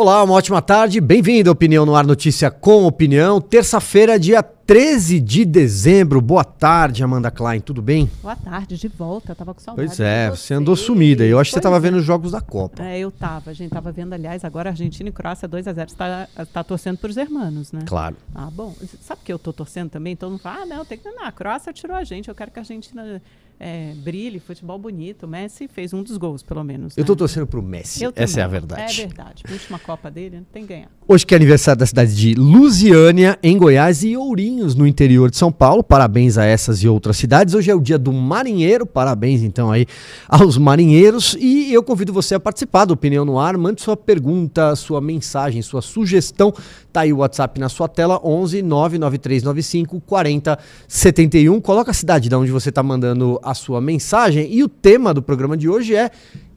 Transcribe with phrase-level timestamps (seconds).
[0.00, 0.98] Olá, uma ótima tarde.
[0.98, 3.38] Bem-vindo à Opinião no Ar Notícia com Opinião.
[3.38, 6.20] Terça-feira, dia 13 de dezembro.
[6.20, 7.58] Boa tarde, Amanda Klein.
[7.58, 8.08] Tudo bem?
[8.22, 9.32] Boa tarde, de volta.
[9.32, 9.88] Eu tava com saudade.
[9.88, 11.24] Pois é, você andou sumida.
[11.24, 12.80] Eu acho que você estava vendo os jogos da Copa.
[12.80, 13.50] É, eu tava.
[13.50, 16.62] A gente tava vendo, aliás, agora Argentina e Croácia 2 a 0 Você tá, tá
[16.62, 17.80] torcendo pros hermanos, né?
[17.84, 18.14] Claro.
[18.32, 18.72] Ah, bom.
[19.00, 20.14] Sabe que eu tô torcendo também?
[20.14, 21.10] Todo mundo fala, ah, não, tem que...
[21.10, 22.28] Não, a Croácia tirou a gente.
[22.28, 23.20] Eu quero que a Argentina
[23.60, 25.24] é, brilhe, futebol bonito.
[25.24, 26.96] O Messi fez um dos gols, pelo menos.
[26.96, 27.06] Eu né?
[27.06, 28.02] tô torcendo pro Messi.
[28.02, 28.60] Eu Essa é a também.
[28.60, 29.02] verdade.
[29.02, 29.44] É verdade.
[29.50, 30.88] Última Copa dele, tem que ganhar.
[31.06, 34.16] Hoje que é aniversário da cidade de Lusiânia, em Goiás, e
[34.60, 35.82] No interior de São Paulo.
[35.82, 37.54] Parabéns a essas e outras cidades.
[37.54, 38.84] Hoje é o dia do marinheiro.
[38.84, 39.86] Parabéns, então, aí
[40.28, 41.34] aos marinheiros.
[41.40, 43.56] E eu convido você a participar do Opinião no Ar.
[43.56, 46.52] Mande sua pergunta, sua mensagem, sua sugestão.
[46.92, 51.58] Tá aí o WhatsApp na sua tela, 11 99395 4071.
[51.62, 54.52] Coloca a cidade de onde você tá mandando a sua mensagem.
[54.52, 56.10] E o tema do programa de hoje é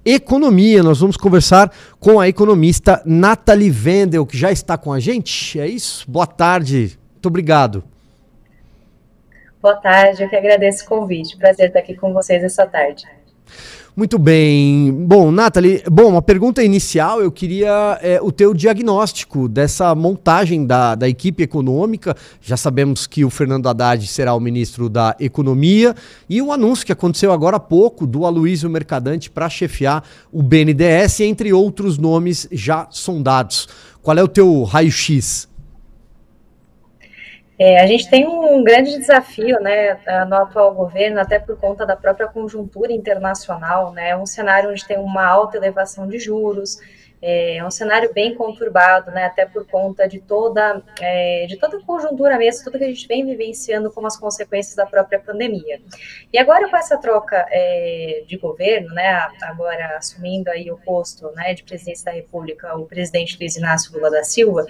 [0.05, 0.83] economia.
[0.83, 5.57] Nós vamos conversar com a economista Nathalie Vendel, que já está com a gente.
[5.57, 6.03] É isso?
[6.09, 6.97] Boa tarde.
[7.13, 7.92] Muito obrigado.
[9.63, 11.37] Boa tarde, eu que agradeço o convite.
[11.37, 13.05] Prazer estar aqui com vocês essa tarde.
[13.95, 14.91] Muito bem.
[14.91, 20.95] Bom, Nathalie, bom, uma pergunta inicial, eu queria é, o teu diagnóstico dessa montagem da,
[20.95, 22.13] da equipe econômica.
[22.41, 25.95] Já sabemos que o Fernando Haddad será o ministro da Economia
[26.29, 31.21] e o anúncio que aconteceu agora há pouco do Aloysio Mercadante para chefiar o BNDES,
[31.21, 33.69] entre outros nomes já sondados.
[34.01, 35.52] Qual é o teu raio-x?
[37.57, 41.95] É, a gente tem um grande desafio né, no atual governo, até por conta da
[41.95, 46.79] própria conjuntura internacional, né, um cenário onde tem uma alta elevação de juros,
[47.25, 51.81] é um cenário bem conturbado, né, até por conta de toda, é, de toda a
[51.81, 55.79] conjuntura mesmo, tudo que a gente vem vivenciando como as consequências da própria pandemia.
[56.33, 61.53] E agora com essa troca é, de governo, né, agora assumindo aí o posto né,
[61.53, 64.65] de presidência da República, o presidente Luiz Inácio Lula da Silva,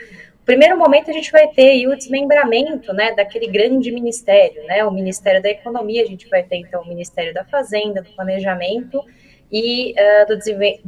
[0.45, 5.41] primeiro momento a gente vai ter o desmembramento, né, daquele grande ministério, né, o Ministério
[5.41, 9.03] da Economia, a gente vai ter então o Ministério da Fazenda, do Planejamento
[9.51, 10.35] e uh, do,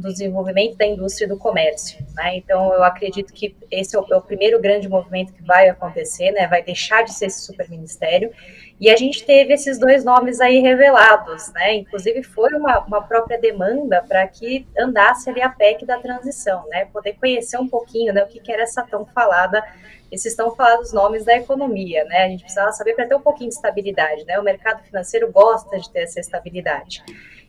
[0.02, 4.06] do, desenvolvimento da indústria e do comércio, né, então eu acredito que esse é o,
[4.10, 7.68] é o, primeiro grande movimento que vai acontecer, né, vai deixar de ser esse super
[7.70, 8.30] ministério,
[8.78, 11.74] e a gente teve esses dois nomes aí revelados, né?
[11.74, 16.84] Inclusive foi uma, uma própria demanda para que andasse ali a PEC da transição, né?
[16.86, 18.22] Poder conhecer um pouquinho, né?
[18.22, 19.64] O que, que era essa tão falada,
[20.12, 22.24] esses tão falados nomes da economia, né?
[22.24, 24.38] A gente precisava saber para ter um pouquinho de estabilidade, né?
[24.38, 27.02] O mercado financeiro gosta de ter essa estabilidade.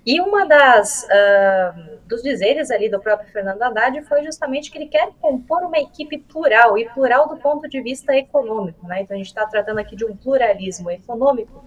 [0.07, 4.88] E uma das uh, dos dizeres ali do próprio Fernando Haddad foi justamente que ele
[4.88, 9.01] quer compor uma equipe plural e plural do ponto de vista econômico, né?
[9.01, 11.66] Então a gente está tratando aqui de um pluralismo econômico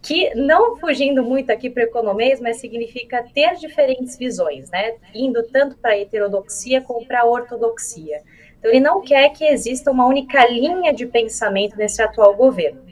[0.00, 4.94] que não fugindo muito aqui para o economês, mas significa ter diferentes visões, né?
[5.14, 8.22] Indo tanto para a heterodoxia como para a ortodoxia.
[8.58, 12.83] Então ele não quer que exista uma única linha de pensamento nesse atual governo.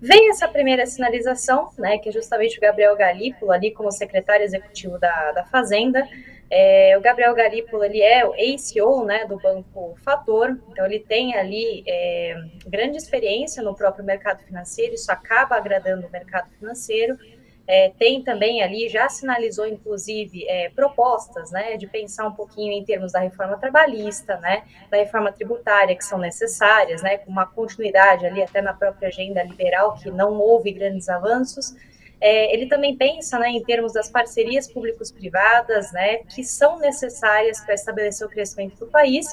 [0.00, 4.98] Vem essa primeira sinalização, né, que é justamente o Gabriel Galípolo, ali como secretário executivo
[4.98, 6.06] da, da Fazenda.
[6.50, 11.34] É, o Gabriel Galípolo, ele é o ex-CEO né, do Banco Fator, então ele tem
[11.34, 17.18] ali é, grande experiência no próprio mercado financeiro, isso acaba agradando o mercado financeiro.
[17.70, 22.82] É, tem também ali, já sinalizou, inclusive, é, propostas, né, de pensar um pouquinho em
[22.82, 28.24] termos da reforma trabalhista, né, da reforma tributária, que são necessárias, né, com uma continuidade
[28.24, 31.76] ali até na própria agenda liberal, que não houve grandes avanços.
[32.18, 37.74] É, ele também pensa, né, em termos das parcerias públicos-privadas, né, que são necessárias para
[37.74, 39.26] estabelecer o crescimento do país.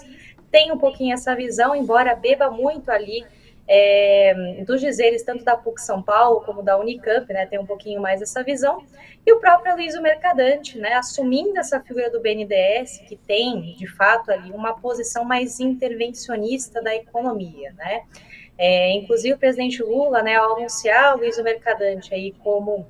[0.51, 3.25] Tem um pouquinho essa visão, embora beba muito ali
[3.67, 8.01] é, dos dizeres tanto da PUC São Paulo como da Unicamp, né, tem um pouquinho
[8.01, 8.83] mais essa visão,
[9.25, 14.31] e o próprio Aloysio Mercadante, né, assumindo essa figura do BNDES, que tem, de fato,
[14.31, 18.03] ali uma posição mais intervencionista da economia, né,
[18.57, 22.85] é, inclusive o presidente Lula, né, ao anunciar o Aloysio Mercadante aí como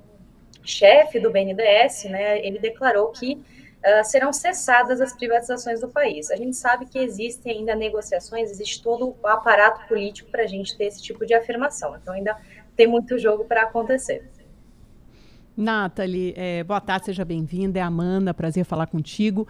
[0.64, 3.42] chefe do BNDES, né, ele declarou que
[3.86, 6.32] Uh, serão cessadas as privatizações do país.
[6.32, 10.76] A gente sabe que existem ainda negociações, existe todo o aparato político para a gente
[10.76, 11.96] ter esse tipo de afirmação.
[11.96, 12.36] Então, ainda
[12.76, 14.28] tem muito jogo para acontecer.
[15.56, 17.80] Nathalie, é, boa tarde, seja bem-vinda.
[17.80, 19.48] É Amanda, prazer falar contigo.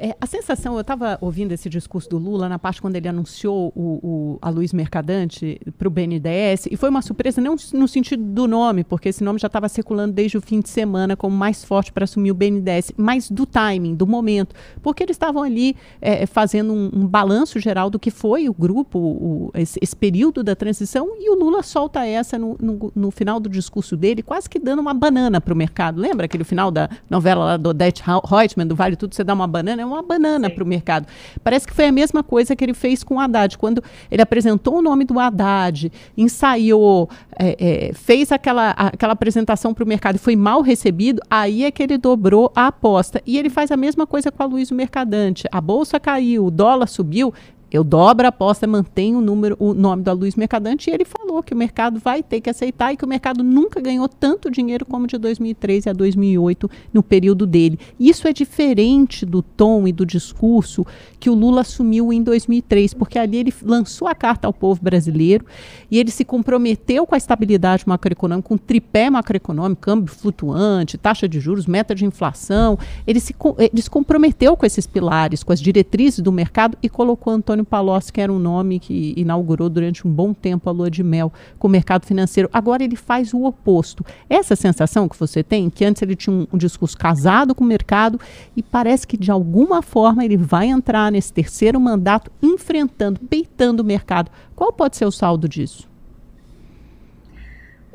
[0.00, 3.72] É, a sensação, eu estava ouvindo esse discurso do Lula na parte quando ele anunciou
[3.74, 8.22] o, o, a Luiz Mercadante para o BNDES, e foi uma surpresa não no sentido
[8.22, 11.64] do nome, porque esse nome já estava circulando desde o fim de semana como mais
[11.64, 16.26] forte para assumir o BNDES, mas do timing, do momento, porque eles estavam ali é,
[16.26, 20.54] fazendo um, um, balanço geral do que foi o grupo, o, esse, esse, período da
[20.54, 24.60] transição, e o Lula solta essa no, no, no final do discurso dele, quase que
[24.60, 26.00] dando uma banana para o mercado.
[26.00, 29.48] Lembra aquele final da novela lá do Odette Reutemann, do Vale Tudo, você dá uma
[29.48, 29.87] banana?
[29.88, 31.06] Uma banana para o mercado.
[31.42, 33.56] Parece que foi a mesma coisa que ele fez com o Haddad.
[33.58, 37.08] Quando ele apresentou o nome do Haddad, ensaiou,
[37.38, 41.70] é, é, fez aquela, aquela apresentação para o mercado e foi mal recebido, aí é
[41.70, 43.22] que ele dobrou a aposta.
[43.26, 45.48] E ele faz a mesma coisa com a Luiz Mercadante.
[45.50, 47.32] A bolsa caiu, o dólar subiu,
[47.70, 51.42] eu dobro a aposta, mantenho o número, o nome da Luiz Mercadante e ele falou
[51.42, 54.86] que o mercado vai ter que aceitar e que o mercado nunca ganhou tanto dinheiro
[54.86, 57.78] como de 2013 a 2008 no período dele.
[58.00, 60.86] Isso é diferente do tom e do discurso
[61.20, 65.44] que o Lula assumiu em 2003, porque ali ele lançou a carta ao povo brasileiro
[65.90, 71.28] e ele se comprometeu com a estabilidade macroeconômica, com um tripé macroeconômico, câmbio flutuante, taxa
[71.28, 72.78] de juros, meta de inflação.
[73.06, 77.32] Ele se, ele se comprometeu com esses pilares, com as diretrizes do mercado e colocou
[77.32, 80.90] Antônio Antônio Palocci, que era um nome que inaugurou durante um bom tempo a lua
[80.90, 82.48] de mel com o mercado financeiro.
[82.52, 84.04] Agora ele faz o oposto.
[84.28, 87.66] Essa sensação que você tem, que antes ele tinha um, um discurso casado com o
[87.66, 88.20] mercado
[88.56, 93.86] e parece que de alguma forma ele vai entrar nesse terceiro mandato enfrentando, peitando o
[93.86, 94.30] mercado.
[94.54, 95.87] Qual pode ser o saldo disso?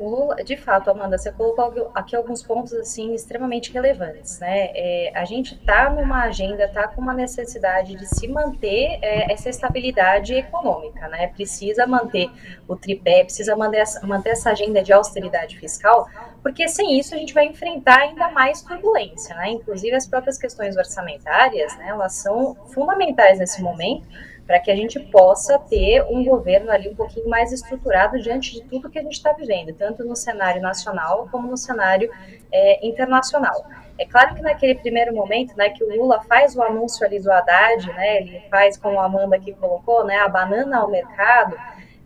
[0.08, 4.70] Lula, de fato, Amanda, você colocou aqui alguns pontos assim extremamente relevantes, né?
[4.74, 9.48] É, a gente está numa agenda, está com uma necessidade de se manter é, essa
[9.48, 11.28] estabilidade econômica, né?
[11.28, 12.30] Precisa manter
[12.68, 16.08] o tripé, precisa manter essa, manter essa agenda de austeridade fiscal,
[16.42, 19.50] porque sem isso a gente vai enfrentar ainda mais turbulência, né?
[19.50, 21.88] Inclusive as próprias questões orçamentárias, né?
[21.88, 24.06] Elas são fundamentais nesse momento
[24.46, 28.62] para que a gente possa ter um governo ali um pouquinho mais estruturado diante de
[28.64, 32.10] tudo que a gente está vivendo, tanto no cenário nacional como no cenário
[32.52, 33.64] é, internacional.
[33.98, 37.30] É claro que naquele primeiro momento, né, que o Lula faz o anúncio ali do
[37.30, 41.56] Haddad, né, ele faz, como a Amanda aqui colocou, né, a banana ao mercado,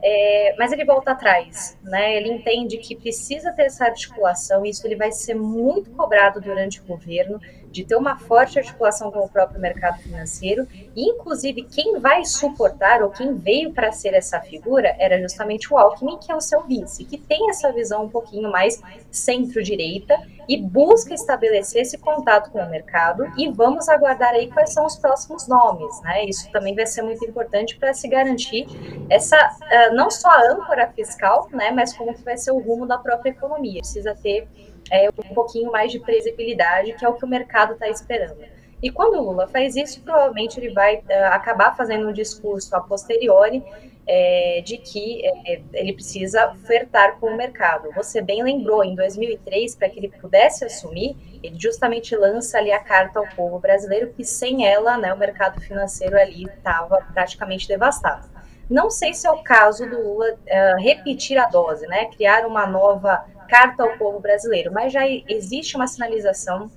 [0.01, 2.17] é, mas ele volta atrás, né?
[2.17, 6.85] Ele entende que precisa ter essa articulação, isso ele vai ser muito cobrado durante o
[6.85, 7.41] governo,
[7.79, 10.67] de ter uma forte articulação com o próprio mercado financeiro,
[10.97, 15.79] e inclusive quem vai suportar ou quem veio para ser essa figura era justamente o
[15.79, 18.83] Alckmin, que é o seu vice, que tem essa visão um pouquinho mais
[19.13, 24.85] centro-direita e busca estabelecer esse contato com o mercado e vamos aguardar aí quais são
[24.85, 26.25] os próximos nomes, né?
[26.25, 28.67] Isso também vai ser muito importante para se garantir
[29.09, 32.87] essa uh, não só a âncora fiscal, né, mas como que vai ser o rumo
[32.87, 33.81] da própria economia.
[33.81, 34.49] Precisa ter
[34.91, 38.39] é, um pouquinho mais de previsibilidade, que é o que o mercado está esperando.
[38.83, 41.03] E quando o Lula faz isso, provavelmente ele vai uh,
[41.33, 43.65] acabar fazendo um discurso a posteriori
[44.07, 47.91] é, de que é, ele precisa flertar com o mercado.
[47.95, 52.79] Você bem lembrou, em 2003, para que ele pudesse assumir, ele justamente lança ali a
[52.79, 58.27] carta ao povo brasileiro, que sem ela, né, o mercado financeiro ali estava praticamente devastado.
[58.71, 62.67] Não sei se é o caso do Lula uh, repetir a dose, né, criar uma
[62.67, 66.71] nova carta ao povo brasileiro, mas já existe uma sinalização,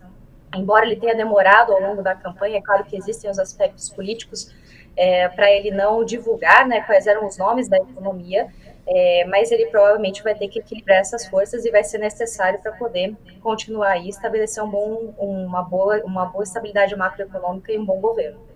[0.55, 4.53] embora ele tenha demorado ao longo da campanha, é claro que existem os aspectos políticos
[4.95, 8.47] é, para ele não divulgar né, quais eram os nomes da economia,
[8.87, 12.71] é, mas ele provavelmente vai ter que equilibrar essas forças e vai ser necessário para
[12.73, 17.99] poder continuar aí estabelecer um bom, uma, boa, uma boa estabilidade macroeconômica e um bom
[17.99, 18.50] governo.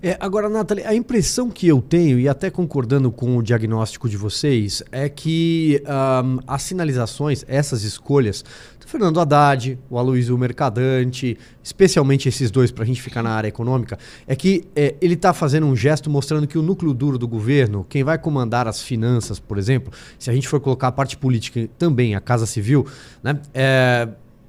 [0.00, 4.16] É, agora, Nathalie, a impressão que eu tenho, e até concordando com o diagnóstico de
[4.16, 8.44] vocês, é que um, as sinalizações, essas escolhas,
[8.78, 13.48] do Fernando Haddad, o Aloysio Mercadante, especialmente esses dois, para a gente ficar na área
[13.48, 17.26] econômica, é que é, ele está fazendo um gesto mostrando que o núcleo duro do
[17.26, 21.16] governo, quem vai comandar as finanças, por exemplo, se a gente for colocar a parte
[21.16, 22.86] política também, a Casa Civil,
[23.20, 24.08] né, é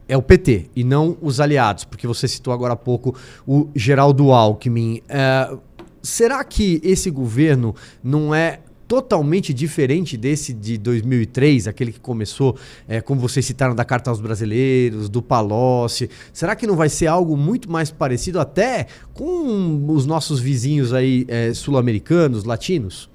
[0.10, 3.16] é o PT e não os aliados, porque você citou agora há pouco
[3.48, 5.02] o Geraldo Alckmin.
[5.08, 5.56] É,
[6.02, 13.00] será que esse governo não é totalmente diferente desse de 2003, aquele que começou, é,
[13.00, 16.10] como vocês citaram, da Carta aos Brasileiros, do Palocci?
[16.34, 21.24] Será que não vai ser algo muito mais parecido até com os nossos vizinhos aí
[21.28, 23.08] é, sul-americanos, latinos?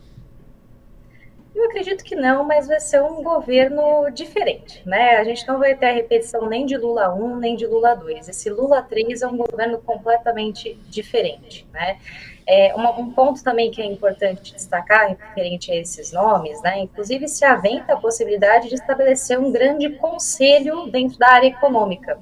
[1.55, 5.19] Eu acredito que não, mas vai ser um governo diferente, né?
[5.19, 8.29] A gente não vai ter a repetição nem de Lula 1, nem de Lula 2.
[8.29, 11.99] Esse Lula 3 é um governo completamente diferente, né?
[12.45, 16.81] É, uma, um ponto também que é importante destacar referente a esses nomes, né?
[16.81, 22.19] Inclusive se aventa a possibilidade de estabelecer um grande conselho dentro da área econômica.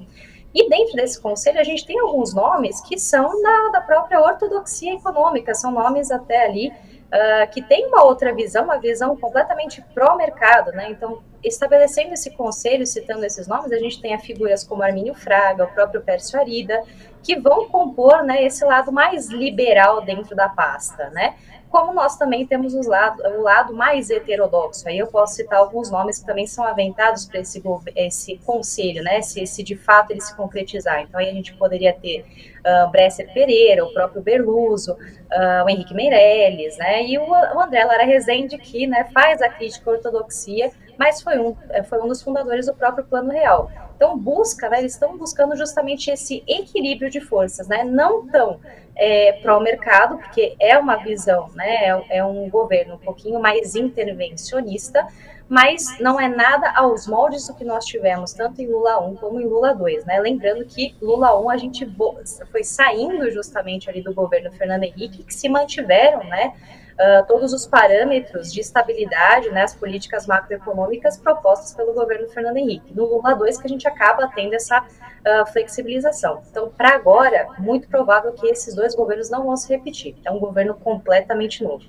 [0.53, 4.93] E dentro desse conselho a gente tem alguns nomes que são da, da própria ortodoxia
[4.93, 6.71] econômica, são nomes até ali
[7.13, 10.89] uh, que tem uma outra visão, uma visão completamente pró-mercado, né?
[10.89, 15.65] Então, estabelecendo esse conselho, citando esses nomes, a gente tem a figuras como Armínio Fraga,
[15.65, 16.81] o próprio Pércio Arida,
[17.21, 21.35] que vão compor né, esse lado mais liberal dentro da pasta, né?
[21.73, 24.87] Como nós também temos os lado, o lado mais heterodoxo.
[24.87, 27.63] Aí eu posso citar alguns nomes que também são aventados para esse,
[27.95, 29.23] esse conselho, né?
[29.23, 31.01] Se, se de fato ele se concretizar.
[31.01, 32.23] Então aí a gente poderia ter
[32.59, 37.07] uh, Bresser Pereira, o próprio Berluso, uh, o Henrique Meirelles, né?
[37.07, 41.39] E o, o André Lara Rezende, que né, faz a crítica à ortodoxia, mas foi
[41.39, 43.71] um, foi um dos fundadores do próprio Plano Real.
[43.95, 47.83] Então busca, né, eles estão buscando justamente esse equilíbrio de forças, né?
[47.83, 48.59] Não tão
[48.95, 53.39] é, para o mercado, porque é uma visão, né, é, é, um governo um pouquinho
[53.39, 55.07] mais intervencionista,
[55.47, 59.39] mas não é nada aos moldes do que nós tivemos, tanto em Lula 1 como
[59.39, 60.05] em Lula 2.
[60.05, 60.19] Né?
[60.19, 61.87] Lembrando que Lula 1 a gente
[62.51, 66.53] foi saindo justamente ali do governo Fernando Henrique, que se mantiveram, né?
[66.93, 72.93] Uh, todos os parâmetros de estabilidade, né, as políticas macroeconômicas propostas pelo governo Fernando Henrique.
[72.93, 76.41] No Lula 2 que a gente acaba tendo essa uh, flexibilização.
[76.49, 80.15] Então, para agora, muito provável que esses dois governos não vão se repetir.
[80.23, 81.83] É um governo completamente novo.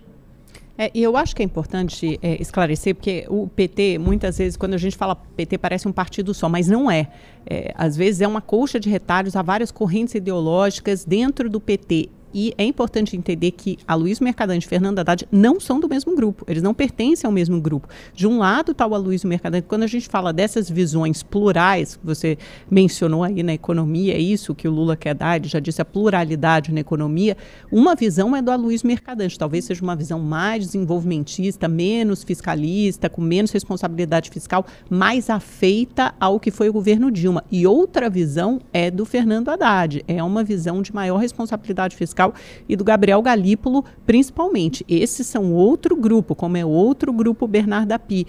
[0.76, 4.74] É, e eu acho que é importante é, esclarecer, porque o PT, muitas vezes, quando
[4.74, 7.08] a gente fala PT, parece um partido só, mas não é.
[7.46, 7.72] é.
[7.76, 12.10] Às vezes é uma colcha de retalhos, há várias correntes ideológicas dentro do PT.
[12.34, 16.16] E é importante entender que a Luiz Mercadante e Fernando Haddad não são do mesmo
[16.16, 17.88] grupo, eles não pertencem ao mesmo grupo.
[18.12, 22.04] De um lado está o Aloysio Mercadante, quando a gente fala dessas visões plurais, que
[22.04, 22.36] você
[22.68, 25.84] mencionou aí na economia, é isso que o Lula quer dar, ele já disse a
[25.84, 27.36] pluralidade na economia,
[27.70, 33.20] uma visão é do Aloysio Mercadante, talvez seja uma visão mais desenvolvimentista, menos fiscalista, com
[33.20, 37.44] menos responsabilidade fiscal, mais afeita ao que foi o governo Dilma.
[37.50, 42.23] E outra visão é do Fernando Haddad, é uma visão de maior responsabilidade fiscal
[42.68, 44.84] e do Gabriel Galípolo, principalmente.
[44.88, 48.26] Esses são outro grupo, como é outro grupo Bernardo Api.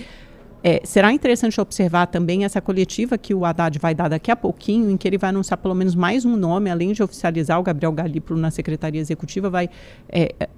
[0.67, 4.89] É, será interessante observar também essa coletiva que o Haddad vai dar daqui a pouquinho,
[4.89, 7.91] em que ele vai anunciar pelo menos mais um nome, além de oficializar o Gabriel
[7.91, 9.69] Galípolo na Secretaria Executiva, vai
[10.09, 10.49] é, é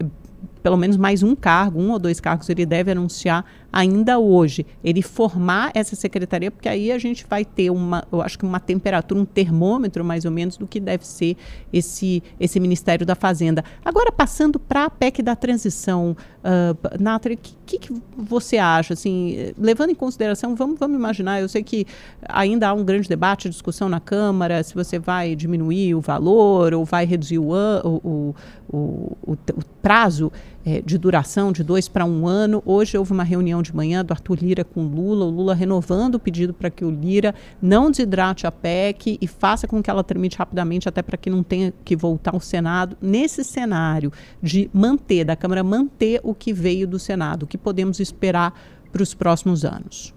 [0.63, 3.45] pelo menos mais um cargo, um ou dois cargos ele deve anunciar
[3.77, 4.65] ainda hoje.
[4.83, 8.59] Ele formar essa secretaria, porque aí a gente vai ter uma, eu acho que uma
[8.59, 11.37] temperatura, um termômetro mais ou menos do que deve ser
[11.71, 13.63] esse, esse Ministério da Fazenda.
[13.85, 18.95] Agora, passando para a PEC da transição, uh, Nathalie, o que, que, você acha?
[18.95, 21.85] Assim, levando em consideração, vamos, vamos imaginar, eu sei que
[22.27, 26.83] ainda há um grande debate, discussão na Câmara, se você vai diminuir o valor ou
[26.83, 27.51] vai reduzir o,
[27.83, 28.35] o,
[28.67, 29.37] o, o
[29.83, 30.31] prazo
[30.67, 32.61] é, de duração de dois para um ano.
[32.65, 36.19] Hoje houve uma reunião de manhã do Arthur Lira com Lula, o Lula renovando o
[36.19, 40.37] pedido para que o Lira não desidrate a PEC e faça com que ela tramite
[40.37, 42.97] rapidamente, até para que não tenha que voltar ao Senado.
[43.01, 44.11] Nesse cenário
[44.43, 48.53] de manter, da Câmara manter o que veio do Senado, o que podemos esperar
[48.91, 50.13] para os próximos anos?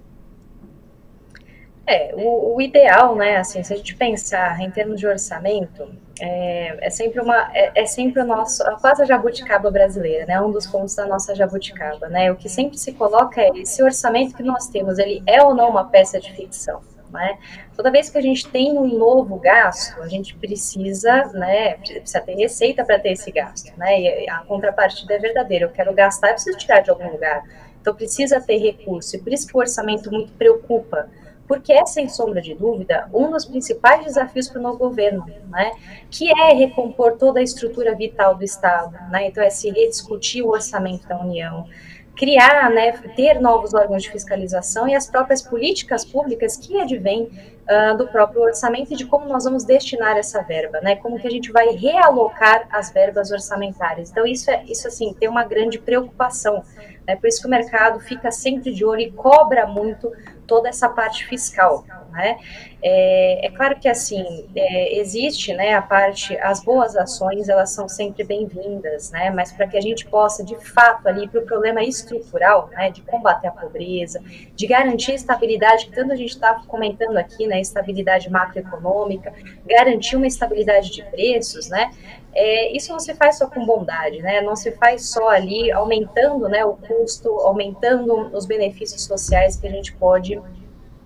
[1.87, 5.89] É, o, o, ideal, né, assim, se a gente pensar em termos de orçamento,
[6.21, 10.53] é, é sempre uma, é, é, sempre o nosso, quase a jabuticaba brasileira, né, um
[10.53, 14.43] dos pontos da nossa jabuticaba, né, o que sempre se coloca é esse orçamento que
[14.43, 17.39] nós temos, ele é ou não uma peça de ficção, né,
[17.75, 22.35] toda vez que a gente tem um novo gasto, a gente precisa, né, precisa ter
[22.35, 26.35] receita para ter esse gasto, né, e a contrapartida é verdadeira, eu quero gastar, eu
[26.35, 27.43] preciso tirar de algum lugar,
[27.81, 31.09] então precisa ter recurso, e por isso que o orçamento muito preocupa,
[31.51, 35.73] porque é, sem sombra de dúvida, um dos principais desafios para o novo governo, né,
[36.09, 40.51] que é recompor toda a estrutura vital do Estado, né, então é se rediscutir o
[40.51, 41.67] orçamento da União,
[42.15, 47.97] criar, né, ter novos órgãos de fiscalização e as próprias políticas públicas que advêm uh,
[47.97, 51.31] do próprio orçamento e de como nós vamos destinar essa verba, né, como que a
[51.31, 54.11] gente vai realocar as verbas orçamentárias.
[54.11, 56.63] Então isso é isso assim tem uma grande preocupação,
[57.09, 60.13] né, por isso que o mercado fica sempre de olho e cobra muito
[60.51, 62.39] toda essa parte fiscal, né?
[62.83, 67.89] É, é claro que assim é, existe, né, a parte, as boas ações elas são
[67.89, 69.31] sempre bem-vindas, né?
[69.31, 73.03] Mas para que a gente possa de fato ali para o problema estrutural, né, de
[73.03, 74.23] combater a pobreza,
[74.55, 79.33] de garantir estabilidade que tanto a gente está comentando aqui, né, estabilidade macroeconômica,
[79.67, 81.91] garantir uma estabilidade de preços, né?
[82.33, 84.41] É, isso não se faz só com bondade, né?
[84.41, 89.71] Não se faz só ali aumentando, né, o custo, aumentando os benefícios sociais que a
[89.71, 90.41] gente pode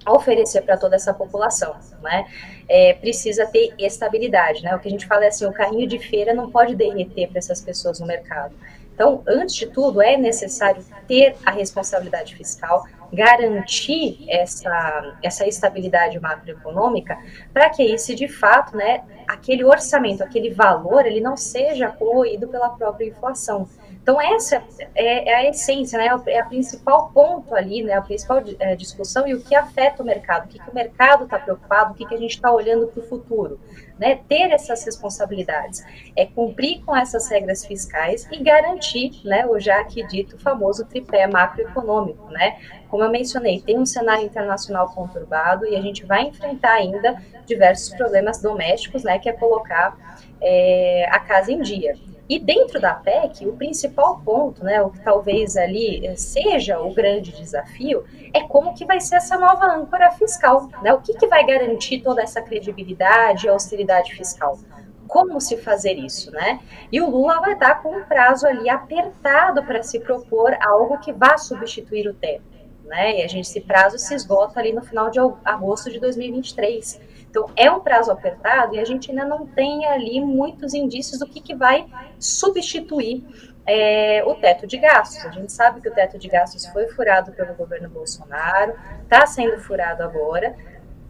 [0.06, 2.26] oferecer para toda essa população, né?
[2.68, 4.74] É, precisa ter estabilidade, né?
[4.74, 7.38] O que a gente fala é assim, o carrinho de feira não pode derreter para
[7.38, 8.54] essas pessoas no mercado.
[8.94, 17.18] Então, antes de tudo, é necessário ter a responsabilidade fiscal, garantir essa, essa estabilidade macroeconômica,
[17.52, 22.70] para que isso, de fato, né, aquele orçamento, aquele valor, ele não seja corroído pela
[22.70, 23.68] própria inflação.
[24.04, 24.62] Então, essa
[24.94, 26.10] é, é a essência, né?
[26.26, 27.94] é a principal ponto ali, né?
[27.94, 31.24] a principal é, discussão e o que afeta o mercado, o que, que o mercado
[31.24, 33.58] está preocupado, o que, que a gente está olhando para o futuro.
[33.98, 34.20] Né?
[34.28, 35.82] Ter essas responsabilidades
[36.14, 41.26] é cumprir com essas regras fiscais e garantir né, o já aqui dito famoso tripé
[41.26, 42.28] macroeconômico.
[42.28, 42.58] Né?
[42.90, 47.94] Como eu mencionei, tem um cenário internacional conturbado e a gente vai enfrentar ainda diversos
[47.96, 49.96] problemas domésticos, né, que é colocar
[50.42, 51.96] é, a casa em dia.
[52.28, 56.94] E dentro da PEC, o principal ponto, né, o que talvez ali eh, seja o
[56.94, 60.92] grande desafio, é como que vai ser essa nova âncora fiscal, né?
[60.94, 64.58] O que, que vai garantir toda essa credibilidade e austeridade fiscal?
[65.06, 66.60] Como se fazer isso, né?
[66.90, 71.12] E o Lula vai estar com um prazo ali apertado para se propor algo que
[71.12, 72.42] vá substituir o teto,
[72.86, 73.20] né?
[73.20, 77.00] E a gente esse prazo se esgota ali no final de agosto de 2023.
[77.34, 81.26] Então, é um prazo apertado e a gente ainda não tem ali muitos indícios do
[81.26, 81.84] que, que vai
[82.16, 83.26] substituir
[83.66, 85.26] é, o teto de gastos.
[85.26, 89.58] A gente sabe que o teto de gastos foi furado pelo governo Bolsonaro, está sendo
[89.58, 90.54] furado agora.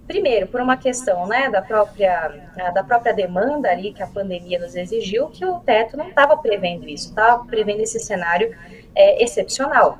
[0.06, 2.32] Primeiro, por uma questão né, da, própria,
[2.72, 6.88] da própria demanda ali que a pandemia nos exigiu, que o teto não estava prevendo
[6.88, 8.56] isso, estava prevendo esse cenário
[8.94, 9.98] é, excepcional.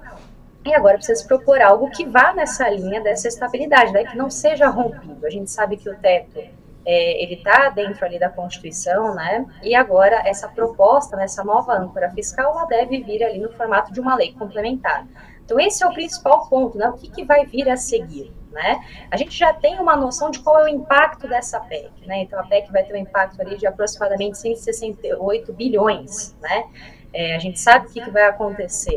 [0.64, 4.30] E agora precisa se propor algo que vá nessa linha dessa estabilidade, né, que não
[4.30, 5.26] seja rompido.
[5.26, 6.38] A gente sabe que o teto
[6.87, 9.47] é, ele está dentro ali da Constituição, né?
[9.62, 13.92] E agora essa proposta, né, essa nova âncora fiscal, ela deve vir ali no formato
[13.92, 15.06] de uma lei complementar.
[15.44, 16.88] Então esse é o principal ponto, né?
[16.88, 18.33] O que, que vai vir a seguir?
[18.50, 18.80] Né?
[19.11, 22.23] A gente já tem uma noção de qual é o impacto dessa PEC, né?
[22.23, 26.64] Então a PEC vai ter um impacto ali de aproximadamente 168 bilhões, né?
[27.12, 28.97] É, a gente sabe o que, que vai acontecer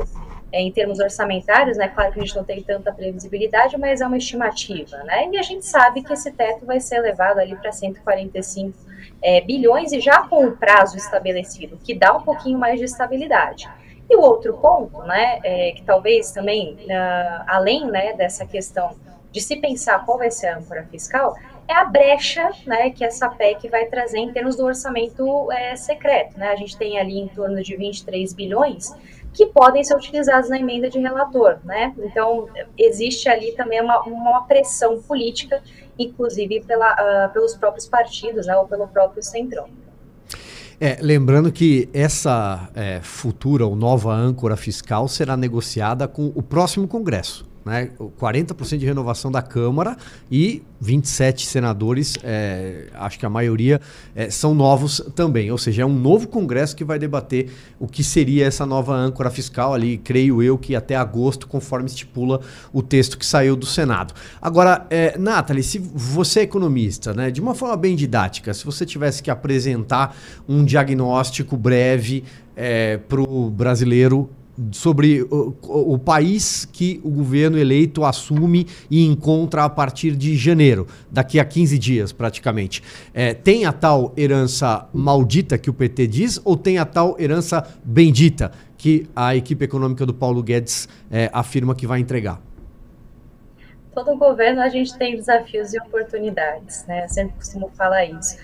[0.51, 1.87] é, em termos orçamentários, né?
[1.89, 5.29] Claro que a gente não tem tanta previsibilidade, mas é uma estimativa, né?
[5.31, 8.77] E a gente sabe que esse teto vai ser elevado ali para 145
[9.21, 13.69] é, bilhões e já com o prazo estabelecido, que dá um pouquinho mais de estabilidade.
[14.09, 18.95] E o outro ponto, né, é, que talvez também, uh, além né, dessa questão
[19.31, 21.35] de se pensar qual vai ser a âncora fiscal,
[21.67, 26.39] é a brecha né, que essa PEC vai trazer em termos do orçamento é, secreto.
[26.39, 26.47] Né?
[26.47, 28.95] A gente tem ali em torno de 23 bilhões
[29.37, 31.93] que podem ser utilizados na emenda de relator, né?
[31.99, 35.61] Então, existe ali também uma, uma pressão política,
[35.99, 39.67] inclusive pela, uh, pelos próprios partidos, né, ou pelo próprio Centrão.
[40.81, 46.87] É, lembrando que essa é, futura ou nova âncora fiscal será negociada com o próximo
[46.87, 49.97] Congresso né, 40% de renovação da Câmara
[50.31, 53.81] e 27 senadores, é, acho que a maioria
[54.15, 55.51] é, são novos também.
[55.51, 57.49] Ou seja, é um novo Congresso que vai debater
[57.79, 62.39] o que seria essa nova âncora fiscal ali, creio eu que até agosto, conforme estipula
[62.71, 64.13] o texto que saiu do Senado.
[64.41, 68.85] Agora, é, Nathalie, se você é economista, né, de uma forma bem didática, se você
[68.85, 70.15] tivesse que apresentar
[70.47, 72.23] um diagnóstico breve
[72.55, 74.29] é, para o brasileiro
[74.71, 80.87] sobre o, o, país que o governo eleito assume e encontra a partir de janeiro,
[81.11, 82.81] daqui a 15 dias praticamente.
[83.13, 87.65] É, tem a tal herança maldita que o PT diz ou tem a tal herança
[87.83, 92.41] bendita que a equipe econômica do Paulo Guedes é, afirma que vai entregar?
[93.93, 97.05] Todo governo a gente tem desafios e oportunidades, né?
[97.05, 98.37] Eu sempre costumo falar isso.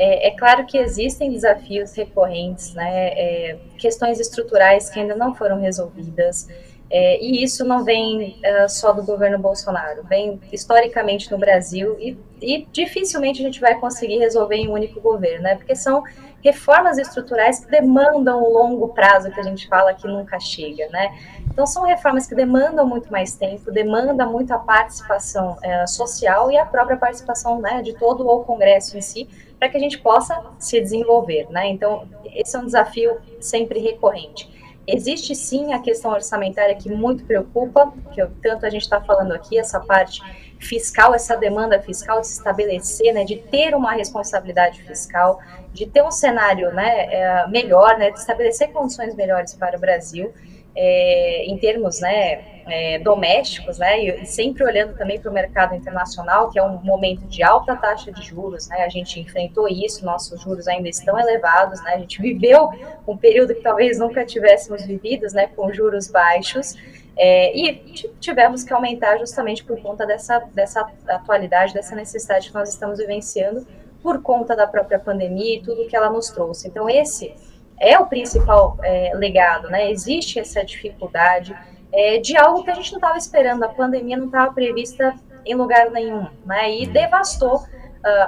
[0.00, 5.58] É, é, claro que existem desafios recorrentes, né, é, questões estruturais que ainda não foram
[5.58, 6.46] resolvidas,
[6.88, 12.16] é, e isso não vem uh, só do governo Bolsonaro, vem historicamente no Brasil e,
[12.40, 16.04] e, dificilmente a gente vai conseguir resolver em um único governo, né, porque são
[16.44, 21.12] reformas estruturais que demandam o longo prazo que a gente fala que nunca chega, né.
[21.50, 26.56] Então são reformas que demandam muito mais tempo, demanda muito a participação uh, social e
[26.56, 30.40] a própria participação né, de todo o Congresso em si, para que a gente possa
[30.58, 31.68] se desenvolver, né?
[31.68, 34.48] Então, esse é um desafio sempre recorrente.
[34.86, 39.32] Existe sim a questão orçamentária que muito preocupa, que eu, tanto a gente está falando
[39.32, 40.22] aqui, essa parte
[40.58, 45.40] fiscal, essa demanda fiscal de se estabelecer, né, de ter uma responsabilidade fiscal,
[45.72, 50.32] de ter um cenário né, é, melhor, né, de estabelecer condições melhores para o Brasil
[50.74, 56.50] é, em termos né, é, domésticos, né, e sempre olhando também para o mercado internacional,
[56.50, 60.40] que é um momento de alta taxa de juros, né, a gente enfrentou isso, nossos
[60.40, 62.70] juros ainda estão elevados, né, a gente viveu
[63.06, 66.76] um período que talvez nunca tivéssemos vivido, né, com juros baixos,
[67.16, 67.74] é, e
[68.20, 73.66] tivemos que aumentar justamente por conta dessa, dessa atualidade, dessa necessidade que nós estamos vivenciando
[74.00, 76.68] por conta da própria pandemia e tudo que ela nos trouxe.
[76.68, 77.34] Então, esse
[77.80, 79.90] é o principal é, legado, né?
[79.90, 81.56] Existe essa dificuldade
[81.92, 85.14] é, de algo que a gente não estava esperando, a pandemia não estava prevista
[85.44, 86.74] em lugar nenhum, né?
[86.74, 87.66] E devastou uh,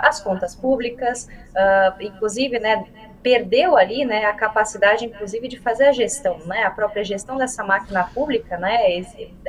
[0.02, 2.84] as contas públicas, uh, inclusive, né?
[3.22, 7.62] perdeu ali, né, a capacidade, inclusive, de fazer a gestão, né, a própria gestão dessa
[7.62, 8.78] máquina pública, né,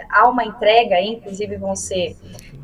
[0.10, 2.16] há uma entrega, inclusive vão ser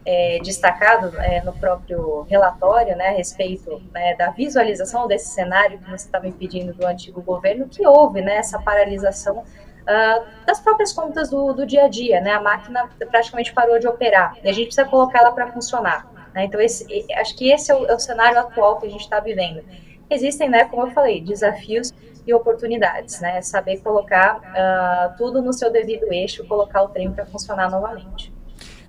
[0.08, 5.90] é, destacado é, no próprio relatório, né, a respeito né, da visualização desse cenário que
[5.90, 10.94] você estava me pedindo do antigo governo, que houve, né, essa paralisação uh, das próprias
[10.94, 14.54] contas do, do, dia a dia, né, a máquina praticamente parou de operar e a
[14.54, 16.10] gente precisa colocá-la para funcionar.
[16.34, 19.02] Né, então, esse, acho que esse é o, é o cenário atual que a gente
[19.02, 19.62] está vivendo
[20.10, 21.94] existem, né, como eu falei, desafios
[22.26, 23.42] e oportunidades, né?
[23.42, 28.37] Saber colocar uh, tudo no seu devido eixo, colocar o trem para funcionar novamente.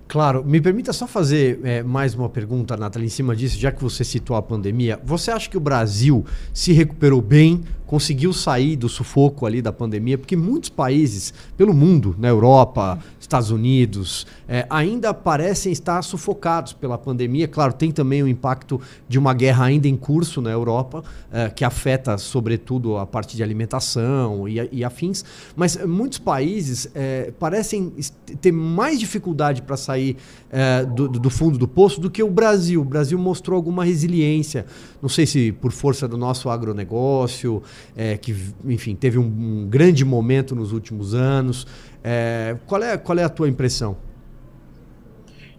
[0.09, 3.79] Claro, me permita só fazer é, mais uma pergunta, Nathalie, em cima disso, já que
[3.79, 4.99] você citou a pandemia.
[5.03, 10.15] Você acha que o Brasil se recuperou bem conseguiu sair do sufoco ali da pandemia,
[10.15, 12.97] porque muitos países pelo mundo, na Europa,
[13.29, 17.47] Estados Unidos, é, ainda parecem estar sufocados pela pandemia.
[17.47, 21.63] Claro, tem também o impacto de uma guerra ainda em curso na Europa, é, que
[21.63, 25.23] afeta sobretudo a parte de alimentação e, e afins,
[25.55, 27.93] mas muitos países é, parecem
[28.41, 30.17] ter mais dificuldade para sair
[30.49, 32.81] é, do, do fundo do poço do que o Brasil.
[32.81, 34.65] O Brasil mostrou alguma resiliência,
[35.01, 37.61] não sei se por força do nosso agronegócio,
[37.95, 41.67] é, que, enfim, teve um, um, grande momento nos últimos anos.
[42.03, 43.97] É, qual, é, qual é a tua impressão?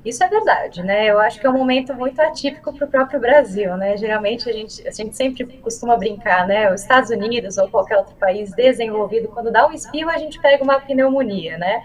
[0.02, 1.10] Isso é verdade, né?
[1.10, 3.98] Eu acho que é um momento muito atípico para o próprio Brasil, né?
[3.98, 6.72] Geralmente a gente, a gente sempre costuma brincar, né?
[6.72, 10.64] Os Estados Unidos ou qualquer outro país desenvolvido, quando dá um espirro, a gente pega
[10.64, 11.82] uma pneumonia, né?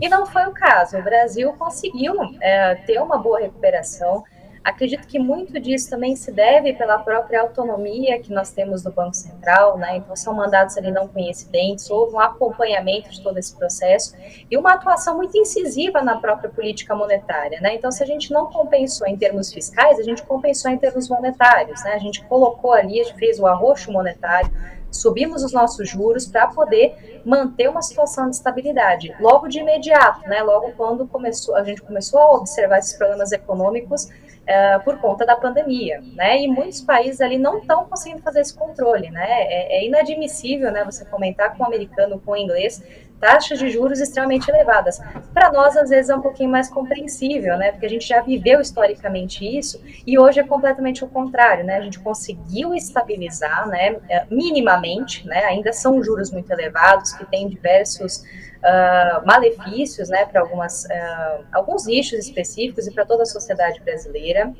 [0.00, 0.96] E não foi o caso.
[0.96, 4.24] O Brasil conseguiu é, ter uma boa recuperação.
[4.68, 9.14] Acredito que muito disso também se deve pela própria autonomia que nós temos do Banco
[9.14, 9.96] Central, né?
[9.96, 14.14] Então são mandados ali não coincidentes, houve um acompanhamento de todo esse processo
[14.50, 17.76] e uma atuação muito incisiva na própria política monetária, né?
[17.76, 21.82] Então se a gente não compensou em termos fiscais, a gente compensou em termos monetários,
[21.82, 21.94] né?
[21.94, 24.52] A gente colocou ali, a gente fez o arroxo monetário,
[24.90, 29.14] subimos os nossos juros para poder manter uma situação de estabilidade.
[29.18, 34.08] Logo de imediato, né, logo quando começou, a gente começou a observar esses problemas econômicos,
[34.48, 36.40] uh, por conta da pandemia, né?
[36.42, 39.26] E muitos países ali não estão conseguindo fazer esse controle, né?
[39.28, 40.84] É, é inadmissível, né?
[40.84, 42.82] Você comentar com o americano, com o inglês,
[43.20, 45.00] taxas de juros extremamente elevadas.
[45.32, 47.72] Para nós, às vezes, é um pouquinho mais compreensível, né?
[47.72, 51.76] Porque a gente já viveu historicamente isso e hoje é completamente o contrário, né?
[51.76, 53.96] A gente conseguiu estabilizar, né?
[54.08, 55.44] É, minimamente, né?
[55.44, 60.24] Ainda são juros muito elevados que têm diversos uh, malefícios, né?
[60.26, 64.52] Para algumas uh, alguns nichos específicos e para toda a sociedade brasileira.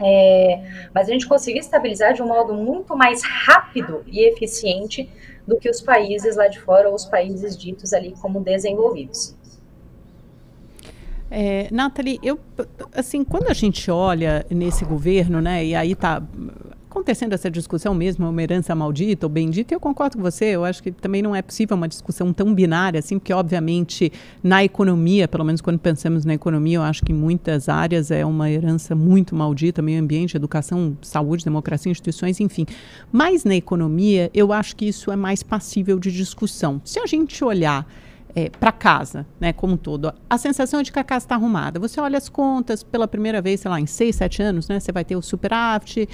[0.00, 5.08] É, mas a gente conseguiu estabilizar de um modo muito mais rápido e eficiente
[5.46, 9.34] do que os países lá de fora ou os países ditos ali como desenvolvidos.
[11.30, 12.38] É, Nathalie, eu,
[12.92, 16.22] assim, quando a gente olha nesse governo, né, e aí está
[16.94, 20.80] acontecendo essa discussão mesmo, uma herança maldita ou bendita, eu concordo com você, eu acho
[20.80, 25.44] que também não é possível uma discussão tão binária assim, porque obviamente na economia, pelo
[25.44, 29.34] menos quando pensamos na economia, eu acho que em muitas áreas é uma herança muito
[29.34, 32.64] maldita, meio ambiente, educação, saúde, democracia, instituições, enfim.
[33.10, 36.80] Mas na economia, eu acho que isso é mais passível de discussão.
[36.84, 37.84] Se a gente olhar
[38.34, 40.12] é, para casa, né, como um todo.
[40.28, 41.78] A sensação é de que a casa está arrumada.
[41.78, 44.90] Você olha as contas pela primeira vez, sei lá, em seis, sete anos, né, você
[44.90, 46.08] vai ter o superávit, uh,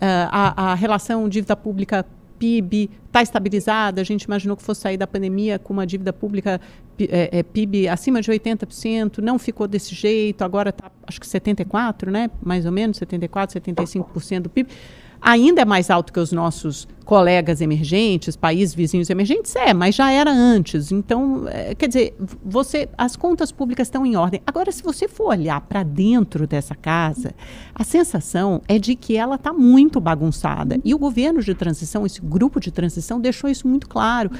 [0.00, 2.06] a, a relação dívida pública
[2.38, 4.00] PIB está estabilizada.
[4.00, 6.60] A gente imaginou que fosse sair da pandemia com uma dívida pública
[6.98, 12.10] é, é, PIB acima de 80%, não ficou desse jeito, agora está acho que 74%,
[12.10, 12.30] né?
[12.42, 14.70] mais ou menos, 74%, 75% do PIB.
[15.20, 19.54] Ainda é mais alto que os nossos colegas emergentes, países vizinhos emergentes?
[19.54, 20.90] É, mas já era antes.
[20.90, 24.42] Então, é, quer dizer, você, as contas públicas estão em ordem.
[24.44, 27.32] Agora, se você for olhar para dentro dessa casa,
[27.72, 30.80] a sensação é de que ela está muito bagunçada.
[30.84, 34.30] E o governo de transição, esse grupo de transição, deixou isso muito claro.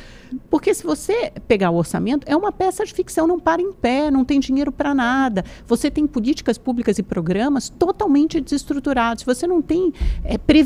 [0.51, 4.11] Porque se você pegar o orçamento, é uma peça de ficção, não para em pé,
[4.11, 5.45] não tem dinheiro para nada.
[5.69, 9.23] Você tem políticas públicas e programas totalmente desestruturados.
[9.23, 9.93] Você não tem
[10.25, 10.66] é, previsão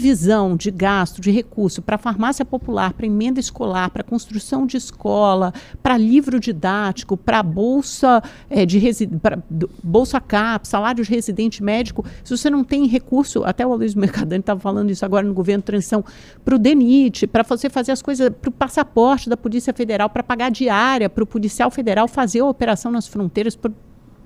[0.56, 5.98] de gasto, de recurso para farmácia popular, para emenda escolar, para construção de escola, para
[5.98, 8.80] livro didático, para bolsa é, de
[9.20, 9.38] pra,
[9.82, 14.40] bolsa CAP, salário de residente médico, se você não tem recurso, até o Luiz Mercadante
[14.40, 16.04] estava falando isso agora no governo de transição,
[16.44, 20.22] para o DENIT, para você fazer as coisas, para o passaporte da Polícia Federal, para
[20.22, 23.56] pagar diária, para o policial federal fazer a operação nas fronteiras,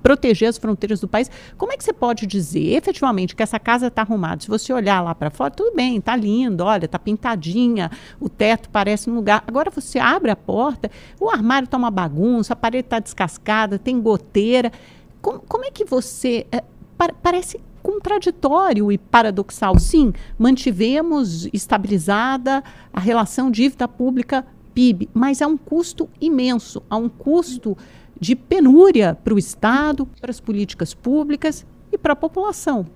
[0.05, 1.31] proteger as fronteiras do país.
[1.57, 4.43] Como é que você pode dizer efetivamente que essa casa está arrumada?
[4.43, 7.91] Se você olhar lá para fora, tudo bem, está lindo, olha, está pintadinha,
[8.21, 9.43] o teto parece um lugar.
[9.47, 13.99] Agora você abre a porta, o armário está uma bagunça, a parede está descascada, tem
[13.99, 14.71] goteira.
[15.23, 16.47] Como, como é que você.
[16.53, 16.63] É,
[17.23, 19.79] parece contraditório e paradoxal.
[19.79, 22.63] Sim, mantivemos estabilizada
[22.93, 27.77] a relação dívida pública PIB, mas há um custo imenso, há um custo
[28.21, 32.87] de penúria para o Estado, para as políticas públicas e para a população.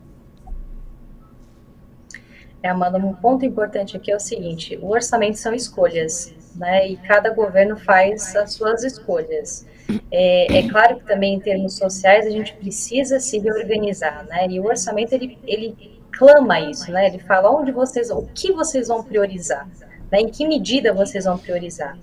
[2.63, 6.89] É, Amanda, um ponto importante aqui é o seguinte: o orçamento são escolhas, né?
[6.89, 9.67] E cada governo faz as suas escolhas.
[10.11, 14.47] É, é, claro que também em termos sociais a gente precisa se reorganizar, né?
[14.49, 17.07] E o orçamento ele, ele clama isso, né?
[17.07, 19.69] Ele fala onde vocês, o que vocês vão priorizar,
[20.11, 20.21] né?
[20.21, 21.97] Em que medida vocês vão priorizar?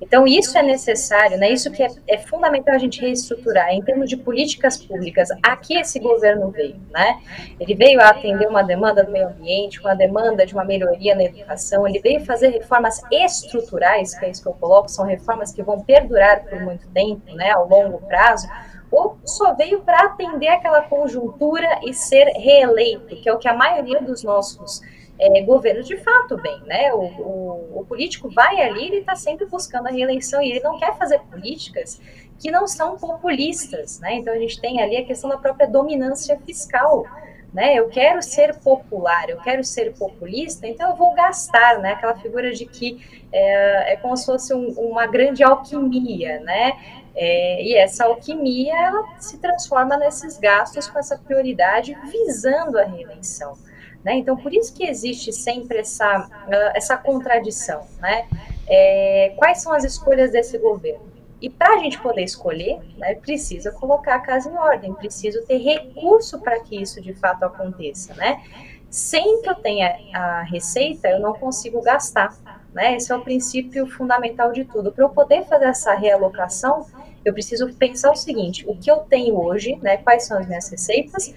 [0.00, 1.50] Então, isso é necessário, né?
[1.50, 5.28] isso que é, é, fundamental a gente reestruturar em termos de políticas públicas.
[5.42, 7.20] Aqui esse governo veio, né?
[7.58, 11.24] Ele veio a atender uma demanda do meio ambiente, uma demanda de uma melhoria na
[11.24, 15.62] educação, ele veio fazer reformas estruturais, que é isso que eu coloco, são reformas que
[15.62, 18.46] vão perdurar por muito tempo, né, ao longo prazo,
[18.90, 23.54] ou só veio para atender aquela conjuntura e ser reeleito, que é o que a
[23.54, 24.80] maioria dos nossos
[25.18, 26.92] é, governo de fato bem, né?
[26.92, 30.78] O, o, o político vai ali, ele está sempre buscando a reeleição e ele não
[30.78, 32.00] quer fazer políticas
[32.38, 34.14] que não são populistas, né?
[34.14, 37.06] Então a gente tem ali a questão da própria dominância fiscal,
[37.52, 37.74] né?
[37.74, 41.92] Eu quero ser popular, eu quero ser populista, então eu vou gastar, né?
[41.92, 46.72] Aquela figura de que é, é como se fosse um, uma grande alquimia, né?
[47.16, 53.56] É, e essa alquimia ela se transforma nesses gastos com essa prioridade visando a reeleição.
[54.04, 54.16] Né?
[54.16, 57.86] Então, por isso que existe sempre essa, uh, essa contradição.
[57.98, 58.28] Né?
[58.68, 61.14] É, quais são as escolhas desse governo?
[61.40, 65.58] E para a gente poder escolher, né, precisa colocar a casa em ordem, preciso ter
[65.58, 68.14] recurso para que isso de fato aconteça.
[68.14, 68.42] Né?
[68.88, 72.34] Sem que eu tenha a receita, eu não consigo gastar.
[72.72, 72.96] Né?
[72.96, 74.90] Esse é o princípio fundamental de tudo.
[74.90, 76.86] Para eu poder fazer essa realocação,
[77.24, 80.68] eu preciso pensar o seguinte: o que eu tenho hoje, né, quais são as minhas
[80.68, 81.34] receitas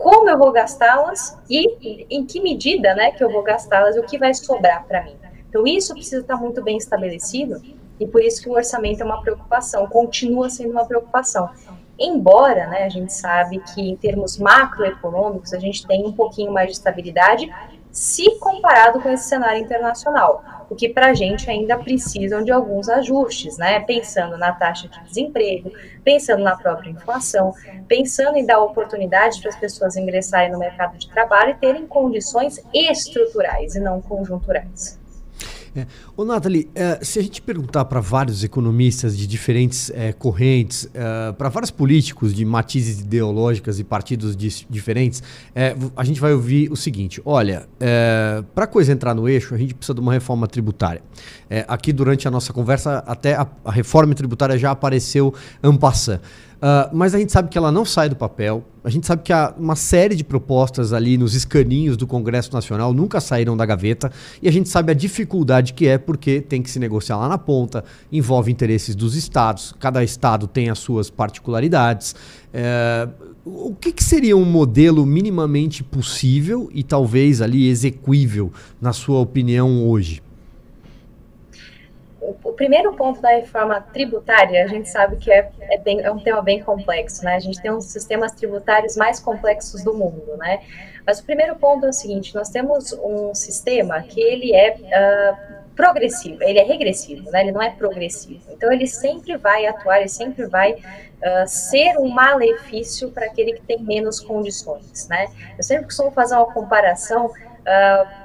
[0.00, 4.02] como eu vou gastá-las e em que medida né, que eu vou gastá-las e o
[4.02, 5.14] que vai sobrar para mim.
[5.46, 7.60] Então, isso precisa estar muito bem estabelecido
[7.98, 11.50] e por isso que o orçamento é uma preocupação, continua sendo uma preocupação.
[11.98, 16.68] Embora né, a gente sabe que em termos macroeconômicos a gente tem um pouquinho mais
[16.68, 17.46] de estabilidade
[17.90, 22.88] se comparado com esse cenário internacional o que para a gente ainda precisam de alguns
[22.88, 23.80] ajustes, né?
[23.80, 25.72] Pensando na taxa de desemprego,
[26.04, 27.52] pensando na própria inflação,
[27.88, 32.64] pensando em dar oportunidade para as pessoas ingressarem no mercado de trabalho e terem condições
[32.72, 34.99] estruturais e não conjunturais.
[35.74, 35.86] É.
[36.16, 41.32] Ô, Nathalie, é, se a gente perguntar para vários economistas de diferentes é, correntes, é,
[41.32, 45.22] para vários políticos de matizes ideológicas e partidos diferentes,
[45.96, 47.68] a gente vai ouvir o seguinte: olha,
[48.54, 51.02] para a coisa entrar no eixo, a gente precisa de uma reforma tributária.
[51.68, 56.20] aqui, durante a nossa conversa, até a, a reforma tributária já apareceu ampassando.
[56.60, 58.62] Uh, mas a gente sabe que ela não sai do papel.
[58.84, 62.92] A gente sabe que há uma série de propostas ali nos escaninhos do Congresso Nacional
[62.92, 64.12] nunca saíram da gaveta.
[64.42, 67.38] E a gente sabe a dificuldade que é porque tem que se negociar lá na
[67.38, 72.14] ponta, envolve interesses dos estados, cada estado tem as suas particularidades.
[72.52, 73.08] É,
[73.44, 79.88] o que, que, seria um modelo minimamente possível e talvez ali execuível, na sua opinião,
[79.88, 80.22] hoje?
[82.20, 86.18] O, primeiro ponto da reforma tributária, a gente sabe que é, é, bem, é, um
[86.18, 87.34] tema bem complexo, né?
[87.34, 90.60] A gente tem um dos sistemas tributários mais complexos do mundo, né?
[91.06, 95.74] Mas o primeiro ponto é o seguinte: nós temos um sistema que ele é uh,
[95.74, 97.40] progressivo, ele é regressivo, né?
[97.40, 98.42] Ele não é progressivo.
[98.50, 103.62] Então ele sempre vai atuar, ele sempre vai uh, ser um malefício para aquele que
[103.62, 105.26] tem menos condições, né?
[105.56, 107.32] Eu sempre costumo fazer uma comparação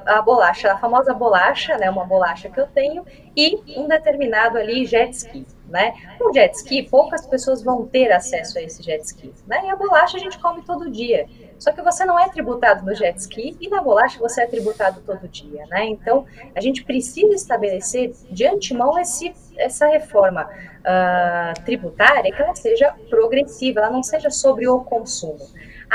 [0.05, 4.85] a bolacha, a famosa bolacha, né, uma bolacha que eu tenho, e um determinado ali
[4.85, 5.45] jet ski.
[5.67, 5.93] Né?
[6.21, 9.33] Um jet ski, poucas pessoas vão ter acesso a esse jet ski.
[9.47, 9.65] Né?
[9.65, 11.27] E a bolacha a gente come todo dia.
[11.57, 15.01] Só que você não é tributado no jet ski e na bolacha você é tributado
[15.01, 15.65] todo dia.
[15.67, 15.85] Né?
[15.85, 22.93] Então, a gente precisa estabelecer de antemão esse, essa reforma uh, tributária que ela seja
[23.09, 25.45] progressiva, ela não seja sobre o consumo.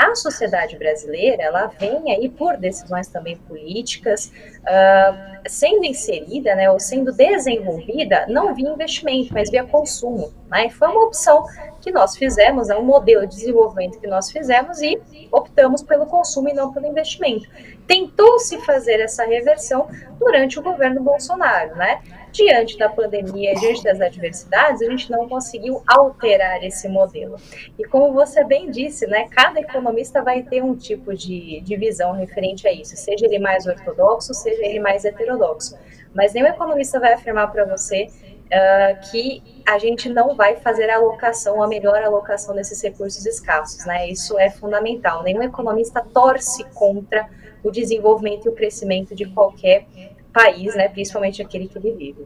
[0.01, 6.79] A sociedade brasileira, ela vem aí por decisões também políticas, uh, sendo inserida, né, ou
[6.79, 10.33] sendo desenvolvida, não via investimento, mas via consumo.
[10.49, 10.71] Né?
[10.71, 11.45] Foi uma opção
[11.79, 14.99] que nós fizemos, é um modelo de desenvolvimento que nós fizemos e
[15.31, 17.47] optamos pelo consumo e não pelo investimento.
[17.85, 19.87] Tentou-se fazer essa reversão
[20.17, 22.01] durante o governo Bolsonaro, né?
[22.31, 27.35] Diante da pandemia, diante das adversidades, a gente não conseguiu alterar esse modelo.
[27.77, 32.13] E como você bem disse, né, cada economista vai ter um tipo de, de visão
[32.13, 35.77] referente a isso, seja ele mais ortodoxo, seja ele mais heterodoxo.
[36.13, 38.07] Mas nenhum economista vai afirmar para você
[38.51, 43.85] uh, que a gente não vai fazer a alocação, a melhor alocação desses recursos escassos,
[43.85, 44.09] né?
[44.09, 45.23] Isso é fundamental.
[45.23, 47.29] Nenhum economista torce contra
[47.63, 49.85] o desenvolvimento e o crescimento de qualquer
[50.33, 50.87] país, né?
[50.89, 52.25] Principalmente aquele que ele vive.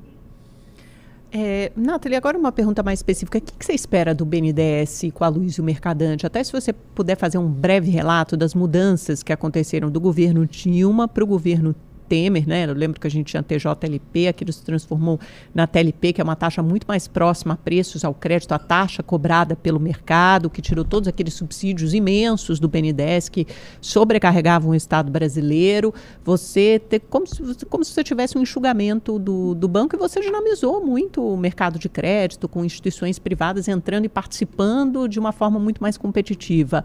[1.37, 3.37] É, Nathalie, agora uma pergunta mais específica.
[3.37, 6.25] O que, que, você espera do BNDES com a Luiz e o Mercadante?
[6.25, 11.09] Até se você puder fazer um breve relato das mudanças que aconteceram do governo Dilma
[11.09, 11.75] para o governo
[12.07, 12.65] Temer, né?
[12.65, 15.19] Eu lembro que a gente tinha TJLP, aquilo se transformou
[15.53, 19.01] na TLP, que é uma taxa muito mais próxima a preços, ao crédito, a taxa
[19.01, 23.47] cobrada pelo mercado, que tirou todos aqueles subsídios imensos do BNDES que
[23.81, 25.93] sobrecarregavam o Estado brasileiro.
[26.23, 30.21] Você ter, como, se, como se você tivesse um enxugamento do, do banco e você
[30.21, 35.59] dinamizou muito o mercado de crédito, com instituições privadas entrando e participando de uma forma
[35.59, 36.83] muito mais competitiva.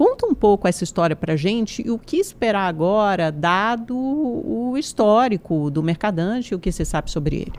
[0.00, 5.70] Conta um pouco essa história para gente e o que esperar agora, dado o histórico
[5.70, 7.52] do Mercadante e o que você sabe sobre ele.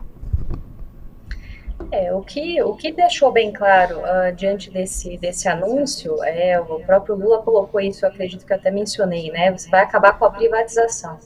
[1.92, 6.80] É, o que, o que deixou bem claro uh, diante desse, desse anúncio, é, o
[6.80, 9.52] próprio Lula colocou isso, acredito que até mencionei, né?
[9.52, 11.20] Você vai acabar com a privatização.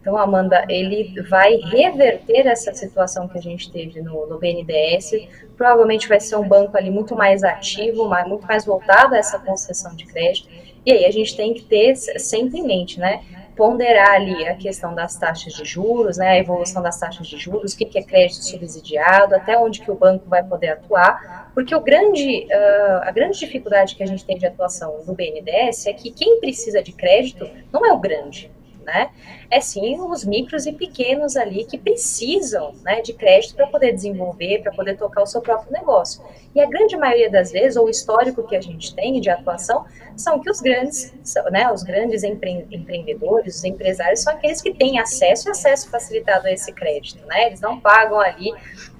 [0.00, 5.28] Então, Amanda, ele vai reverter essa situação que a gente teve no, no BNDES.
[5.56, 9.38] Provavelmente vai ser um banco ali muito mais ativo, mais, muito mais voltado a essa
[9.38, 10.61] concessão de crédito.
[10.84, 13.22] E aí a gente tem que ter sempre em mente, né?
[13.56, 17.74] ponderar ali a questão das taxas de juros, né, a evolução das taxas de juros,
[17.74, 21.74] o que, que é crédito subsidiado, até onde que o banco vai poder atuar, porque
[21.74, 25.92] o grande, uh, a grande dificuldade que a gente tem de atuação do BNDES é
[25.92, 28.50] que quem precisa de crédito não é o grande,
[28.82, 29.10] né?
[29.50, 34.62] É sim os micros e pequenos ali que precisam né, de crédito para poder desenvolver,
[34.62, 36.22] para poder tocar o seu próprio negócio.
[36.54, 39.84] E a grande maioria das vezes, ou o histórico que a gente tem de atuação,
[40.16, 41.14] são que os grandes,
[41.50, 46.46] né, os grandes empre empreendedores, os empresários, são aqueles que têm acesso e acesso facilitado
[46.46, 47.46] a esse crédito, né?
[47.46, 48.52] Eles não pagam ali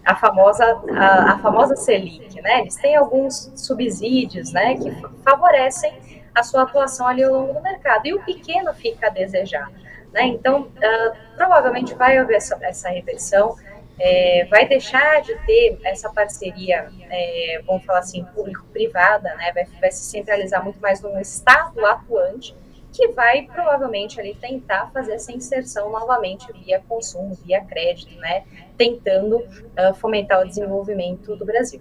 [0.05, 0.65] a famosa,
[0.95, 2.61] a, a famosa Selic, né?
[2.61, 4.91] Eles têm alguns subsídios, né, que
[5.23, 5.93] favorecem
[6.35, 8.07] a sua atuação ali ao longo do mercado.
[8.07, 9.71] E o pequeno fica a desejar.
[10.13, 10.25] Né?
[10.25, 13.57] Então, uh, provavelmente vai haver essa, essa reversão,
[13.99, 19.53] é, vai deixar de ter essa parceria, é, vamos falar assim, público-privada, né?
[19.53, 22.55] vai, vai se centralizar muito mais no Estado atuante,
[22.93, 28.45] que vai provavelmente ali tentar fazer essa inserção novamente via consumo, via crédito, né?
[28.77, 31.81] tentando uh, fomentar o desenvolvimento do Brasil.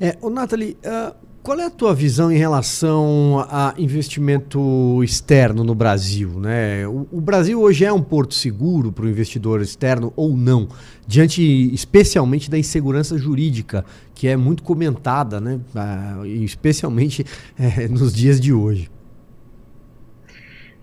[0.00, 1.16] É, o Nathalie, uh,
[1.48, 6.38] qual é a tua visão em relação a investimento externo no Brasil?
[6.38, 6.86] Né?
[6.86, 10.68] O, o Brasil hoje é um porto seguro para o investidor externo ou não?
[11.06, 13.82] Diante especialmente da insegurança jurídica,
[14.14, 15.58] que é muito comentada, né?
[15.74, 17.24] Ah, especialmente
[17.58, 18.90] é, nos dias de hoje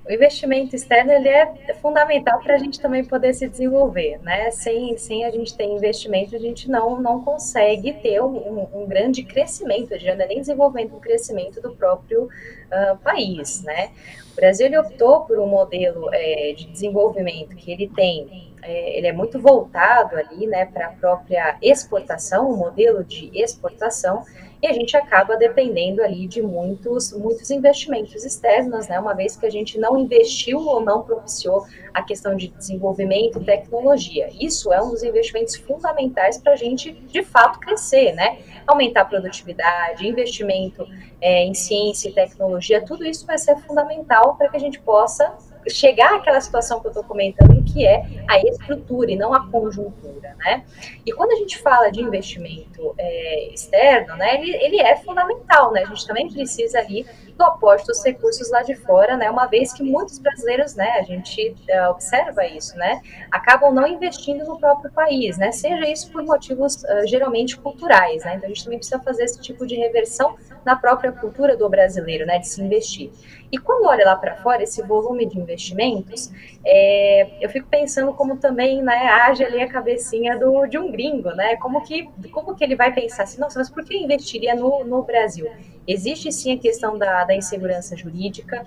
[0.07, 4.51] o investimento externo ele é fundamental para a gente também poder se desenvolver, né?
[4.51, 9.23] Sem, sem a gente ter investimento, a gente não, não consegue ter um, um grande
[9.23, 13.89] crescimento, a gente não é nem desenvolvendo um crescimento do próprio uh, país, né?
[14.33, 19.07] O Brasil ele optou por um modelo é, de desenvolvimento que ele tem, é, ele
[19.07, 24.23] é muito voltado ali, né, para a própria exportação, um modelo de exportação,
[24.65, 29.45] e a gente acaba dependendo ali de muitos, muitos investimentos externos, né, uma vez que
[29.45, 34.27] a gente não investiu ou não propiciou a questão de desenvolvimento e tecnologia.
[34.41, 39.05] Isso é um dos investimentos fundamentais para a gente, de fato, crescer, né, aumentar a
[39.05, 40.87] produtividade, investimento
[41.21, 45.31] é, em ciência e tecnologia, tudo isso vai ser fundamental para que a gente possa
[45.69, 50.35] chegar àquela situação que eu estou comentando, que é a estrutura e não a conjuntura,
[50.37, 50.63] né?
[51.05, 55.83] E quando a gente fala de investimento é, externo, né, ele, ele é fundamental, né?
[55.83, 57.05] A gente também precisa ali
[57.37, 59.29] do aporte dos recursos lá de fora, né?
[59.29, 63.01] Uma vez que muitos brasileiros, né, a gente uh, observa isso, né,
[63.31, 65.51] acabam não investindo no próprio país, né?
[65.51, 68.35] Seja isso por motivos uh, geralmente culturais, né?
[68.35, 72.25] Então a gente também precisa fazer esse tipo de reversão na própria cultura do brasileiro,
[72.25, 73.11] né, de se investir.
[73.51, 76.31] E quando olha lá para fora esse volume de investimentos,
[76.65, 81.29] é, eu fico pensando como também, né, age ali a cabecinha do, de um gringo,
[81.29, 81.55] né?
[81.57, 85.03] Como que, como que ele vai pensar assim, nossa, mas por que investiria no, no
[85.03, 85.47] Brasil?
[85.87, 88.65] Existe sim a questão da, da insegurança jurídica,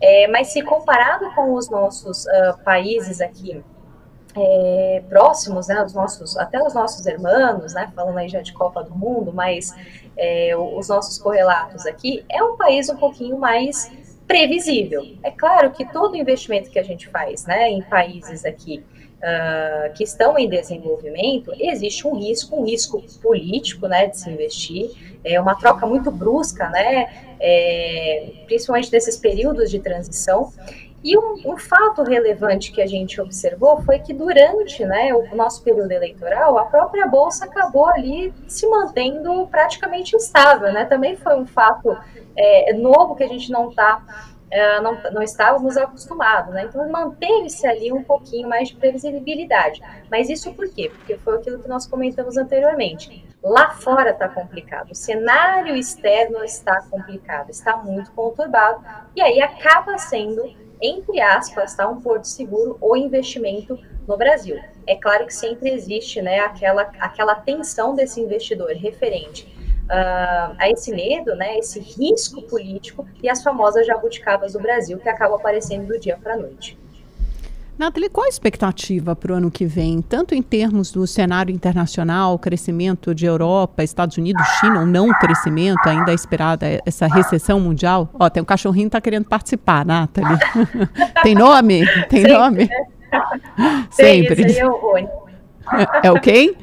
[0.00, 3.62] é, mas se comparado com os nossos uh, países aqui
[4.36, 8.82] é, próximos, né, os nossos, até os nossos irmãos, né, falando aí já de Copa
[8.82, 9.74] do Mundo, mas
[10.16, 13.90] é, os nossos correlatos aqui, é um país um pouquinho mais
[14.26, 15.02] previsível.
[15.22, 18.84] É claro que todo investimento que a gente faz né, em países aqui
[19.20, 24.90] uh, que estão em desenvolvimento, existe um risco, um risco político né, de se investir,
[25.24, 30.52] é uma troca muito brusca, né, é, principalmente nesses períodos de transição,
[31.02, 35.62] E um, um, fato relevante que a gente observou foi que durante né, o nosso
[35.62, 40.72] período eleitoral, a própria Bolsa acabou ali se mantendo praticamente estável.
[40.72, 40.84] Né?
[40.84, 41.96] Também foi um fato
[42.36, 44.02] é, novo que a gente não está
[44.50, 46.64] é, não, não estávamos acostumados, né?
[46.64, 49.80] Então manteve-se ali um pouquinho mais de previsibilidade.
[50.10, 50.90] Mas isso por quê?
[50.92, 53.24] Porque foi aquilo que nós comentamos anteriormente.
[53.42, 58.84] Lá fora está complicado, o cenário externo está complicado, está muito conturbado,
[59.16, 60.42] e aí acaba sendo,
[60.80, 64.58] entre aspas, tá, um porto seguro o investimento no Brasil.
[64.86, 69.44] É claro que sempre existe né, aquela, aquela tensão desse investidor referente
[69.84, 75.08] uh, a esse medo, né, esse risco político e as famosas jabuticabas do Brasil que
[75.08, 76.78] acabam aparecendo do dia para a noite.
[77.80, 82.38] Nathalie, qual a expectativa para o ano que vem, tanto em termos do cenário internacional,
[82.38, 88.10] crescimento de Europa, Estados Unidos, China, ou não crescimento, ainda é esperada essa recessão mundial?
[88.20, 90.38] Ó, tem um cachorrinho que está querendo participar, Nathalie.
[91.22, 91.86] tem nome?
[92.10, 92.68] Tem Sempre, nome?
[92.68, 93.86] Né?
[93.90, 94.42] Sempre.
[94.42, 95.08] Esse aí é o Rony.
[96.02, 96.54] É, é o quem?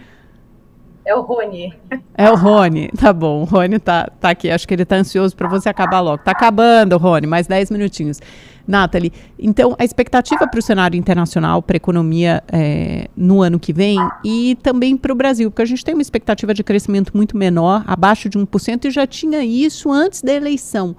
[1.03, 1.73] É o Rony.
[2.15, 3.41] É o Rony, tá bom.
[3.41, 4.51] O Rony tá, tá aqui.
[4.51, 6.21] Acho que ele tá ansioso para você acabar logo.
[6.21, 8.19] Tá acabando, Rony, mais 10 minutinhos.
[8.67, 13.71] Nathalie, então a expectativa para o cenário internacional, para a economia é, no ano que
[13.71, 17.37] vem e também para o Brasil, porque a gente tem uma expectativa de crescimento muito
[17.37, 20.95] menor, abaixo de 1%, e já tinha isso antes da eleição.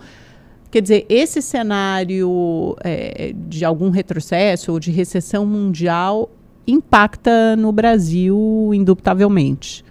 [0.71, 6.31] Quer dizer, esse cenário é, de algum retrocesso ou de recessão mundial
[6.67, 9.85] impacta no Brasil indubitavelmente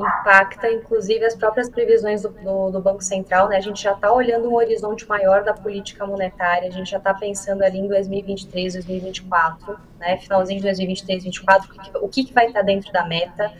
[0.00, 3.56] impacta inclusive as próprias previsões do, do, do Banco Central, né?
[3.56, 7.14] A gente já está olhando um horizonte maior da política monetária, a gente já está
[7.14, 10.16] pensando ali em 2023, 2024, né?
[10.18, 13.52] Finalzinho de 2023, 2024, o que, que vai estar tá dentro da meta.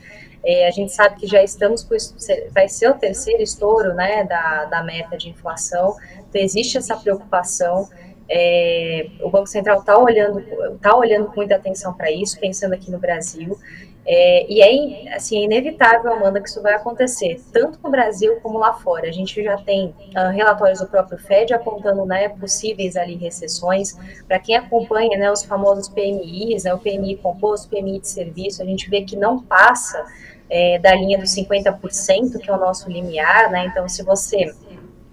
[0.44, 1.96] É, a gente sabe que já estamos com
[2.52, 5.96] vai ser o terceiro estouro, né, da, da meta de inflação.
[6.28, 7.88] Então existe essa preocupação.
[8.30, 10.42] É, o Banco Central está olhando,
[10.80, 13.58] tá olhando com muita atenção para isso, pensando aqui no Brasil.
[14.10, 18.58] É, e é, assim, é inevitável, Amanda, que isso vai acontecer, tanto no Brasil como
[18.58, 19.06] lá fora.
[19.06, 23.98] A gente já tem uh, relatórios do próprio FED apontando né, possíveis ali recessões.
[24.26, 28.64] Para quem acompanha né, os famosos PMIs, né, o PMI composto, PMI de serviço, a
[28.64, 30.02] gente vê que não passa
[30.48, 33.50] é, da linha dos 50%, que é o nosso limiar.
[33.50, 33.66] Né?
[33.66, 34.54] Então, se você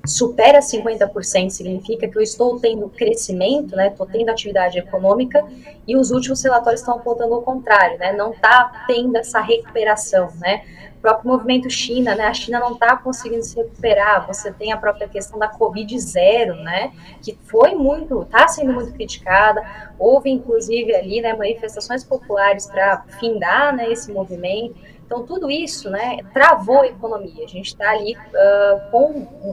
[0.05, 5.45] supera 50% significa que eu estou tendo crescimento, né, estou tendo atividade econômica,
[5.87, 10.63] e os últimos relatórios estão apontando o contrário, né, não está tendo essa recuperação, né,
[10.97, 14.77] o próprio movimento China, né, a China não está conseguindo se recuperar, você tem a
[14.77, 16.91] própria questão da Covid zero, né,
[17.21, 19.63] que foi muito, está sendo muito criticada,
[19.99, 24.75] houve inclusive ali, né, manifestações populares para findar, né, esse movimento,
[25.05, 27.45] então, tudo isso né, travou a economia.
[27.45, 29.11] A gente está ali uh, com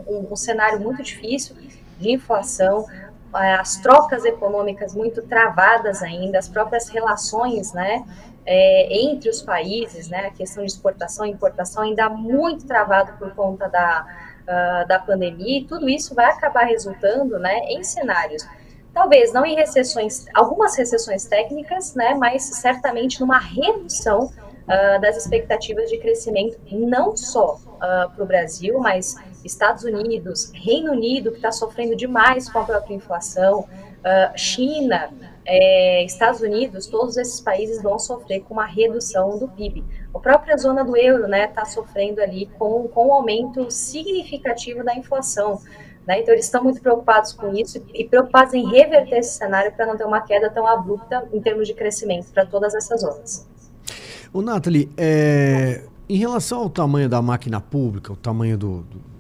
[0.09, 1.55] um, um, cenário muito difícil
[1.99, 2.87] de inflação,
[3.33, 8.05] as trocas econômicas muito travadas ainda, as próprias relações né,
[8.45, 13.35] é, entre os países, né, a questão de exportação e importação ainda muito travado por
[13.35, 14.07] conta da,
[14.43, 18.47] uh, da pandemia, e tudo isso vai acabar resultando né, em cenários
[18.93, 24.31] talvez não em recessões, algumas recessões técnicas, né, mas certamente numa redução
[24.63, 27.79] uh, das expectativas de crescimento, não só uh,
[28.15, 32.95] para o Brasil, mas Estados Unidos, Reino Unido, que está sofrendo demais com a própria
[32.95, 35.11] inflação, uh, China,
[35.45, 39.85] é, Estados Unidos, todos esses países vão sofrer com uma redução do PIB.
[40.15, 44.85] A própria zona do euro está né, tá sofrendo ali com, com um aumento significativo
[44.85, 45.61] da inflação.
[46.07, 46.21] Né?
[46.21, 49.97] Então, eles estão muito preocupados com isso e preocupados em reverter esse cenário para não
[49.97, 53.49] ter uma queda tão abrupta em termos de crescimento para todas essas zonas.
[54.33, 59.13] O Nathalie, é, em relação ao tamanho da máquina pública, o tamanho do, do,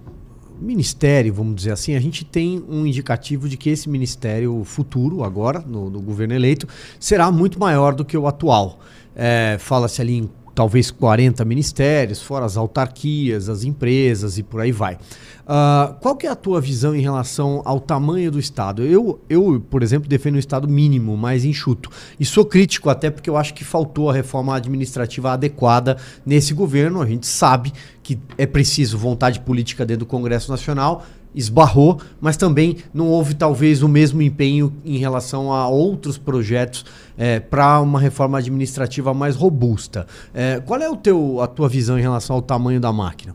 [0.58, 5.58] ministério, vamos dizer assim, a gente tem um indicativo de que esse ministério futuro, agora,
[5.60, 6.66] no, no governo eleito,
[7.00, 8.78] será muito maior do que o atual.
[9.14, 14.72] É, Fala-se ali em talvez 40 ministérios, fora as autarquias, as empresas e por aí
[14.72, 14.94] vai.
[14.94, 18.84] Uh, qual que é a tua visão em relação ao tamanho do Estado?
[18.84, 21.90] Eu, eu, por exemplo, defendo um Estado mínimo, mais enxuto.
[22.18, 27.02] E sou crítico até porque eu acho que faltou a reforma administrativa adequada nesse governo.
[27.02, 27.72] A gente sabe
[28.02, 33.82] que é preciso vontade política dentro do Congresso Nacional, esbarrou, mas também não houve talvez
[33.82, 36.84] o mesmo empenho em relação a outros projetos
[37.16, 40.06] é, para uma reforma administrativa mais robusta.
[40.34, 43.34] É, qual é o teu, a tua visão em relação ao tamanho da máquina?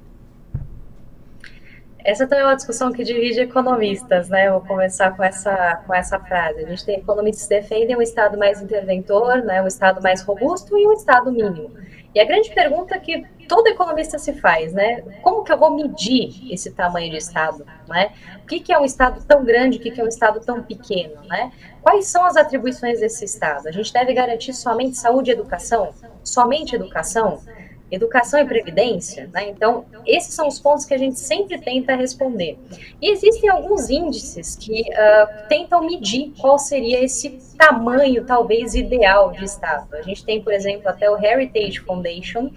[2.07, 4.49] Essa também é uma discussão que divide economistas, né?
[4.49, 6.63] vou começar com essa, com essa frase.
[6.63, 9.61] A gente tem economistas que defendem um Estado mais interventor, né?
[9.61, 11.69] um Estado mais robusto e um Estado mínimo.
[12.13, 15.01] E a grande pergunta que todo economista se faz, né?
[15.21, 18.11] Como que eu vou medir esse tamanho de Estado, né?
[18.43, 20.61] O que, que é um Estado tão grande, o que, que é um Estado tão
[20.63, 21.51] pequeno, né?
[21.81, 23.67] Quais são as atribuições desse Estado?
[23.67, 25.93] A gente deve garantir somente saúde e educação?
[26.23, 27.41] Somente educação?
[27.91, 29.49] Educação e previdência, né?
[29.49, 32.57] Então, esses são os pontos que a gente sempre tenta responder.
[33.01, 39.45] E existem alguns índices que uh, tentam medir qual seria esse tamanho, talvez, ideal de
[39.45, 39.95] Estado.
[39.95, 42.51] A gente tem, por exemplo, até o Heritage Foundation,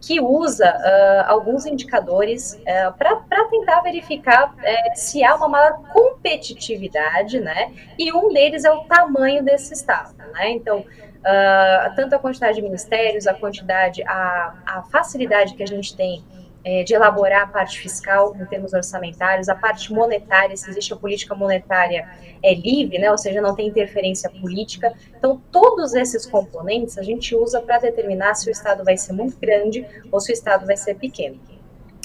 [0.00, 4.56] que usa uh, alguns indicadores uh, para tentar verificar uh,
[4.94, 7.72] se há uma maior competitividade, né?
[7.98, 10.50] E um deles é o tamanho desse Estado, né?
[10.50, 10.84] Então,
[11.26, 16.24] uh, tanto a quantidade de ministérios, a quantidade, a, a facilidade que a gente tem
[16.64, 20.96] é, de elaborar a parte fiscal em termos orçamentários, a parte monetária, se existe a
[20.96, 22.08] política monetária
[22.42, 24.92] é livre, né, ou seja, não tem interferência política.
[25.16, 29.38] Então, todos esses componentes a gente usa para determinar se o Estado vai ser muito
[29.38, 31.38] grande ou se o Estado vai ser pequeno.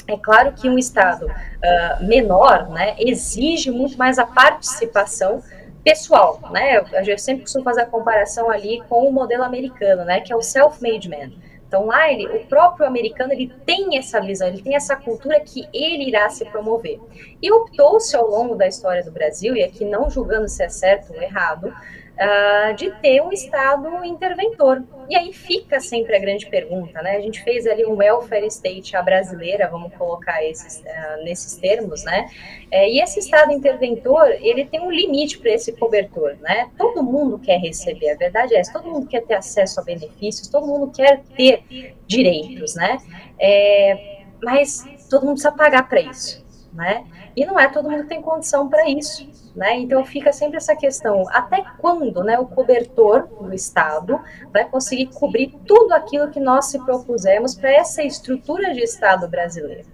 [0.06, 5.42] É claro que um Estado uh, menor né, exige muito mais a participação
[5.84, 6.82] pessoal, né?
[7.06, 10.20] Eu, sempre costumo fazer a comparação ali com o modelo americano, né?
[10.20, 11.32] Que é o self-made man.
[11.66, 15.66] Então lá ele, o próprio americano ele tem essa visão, ele tem essa cultura que
[15.72, 17.00] ele irá se promover.
[17.40, 21.14] E optou-se ao longo da história do Brasil, e aqui não julgando se é certo
[21.14, 21.72] ou errado,
[22.18, 24.82] uh, de ter um Estado interventor.
[25.08, 27.16] E aí fica sempre a grande pergunta, né?
[27.16, 32.04] A gente fez ali um welfare state à brasileira, vamos colocar esses, uh, nesses termos,
[32.04, 32.28] né?
[32.70, 36.70] É, e esse Estado interventor, ele tem um limite para esse cobertor, né?
[36.78, 40.48] Todo mundo quer receber, a verdade é essa, todo mundo quer ter acesso a benefícios,
[40.48, 41.64] todo mundo quer ter
[42.06, 42.98] direitos, né?
[43.38, 46.41] É, mas todo mundo precisa pagar para isso,
[46.72, 47.04] né?
[47.36, 49.28] E não é todo mundo que tem condição para isso.
[49.54, 49.80] Né?
[49.80, 54.18] Então fica sempre essa questão, até quando né, o cobertor do Estado
[54.50, 59.86] vai conseguir cobrir tudo aquilo que nós se propusemos para essa estrutura de Estado brasileiro?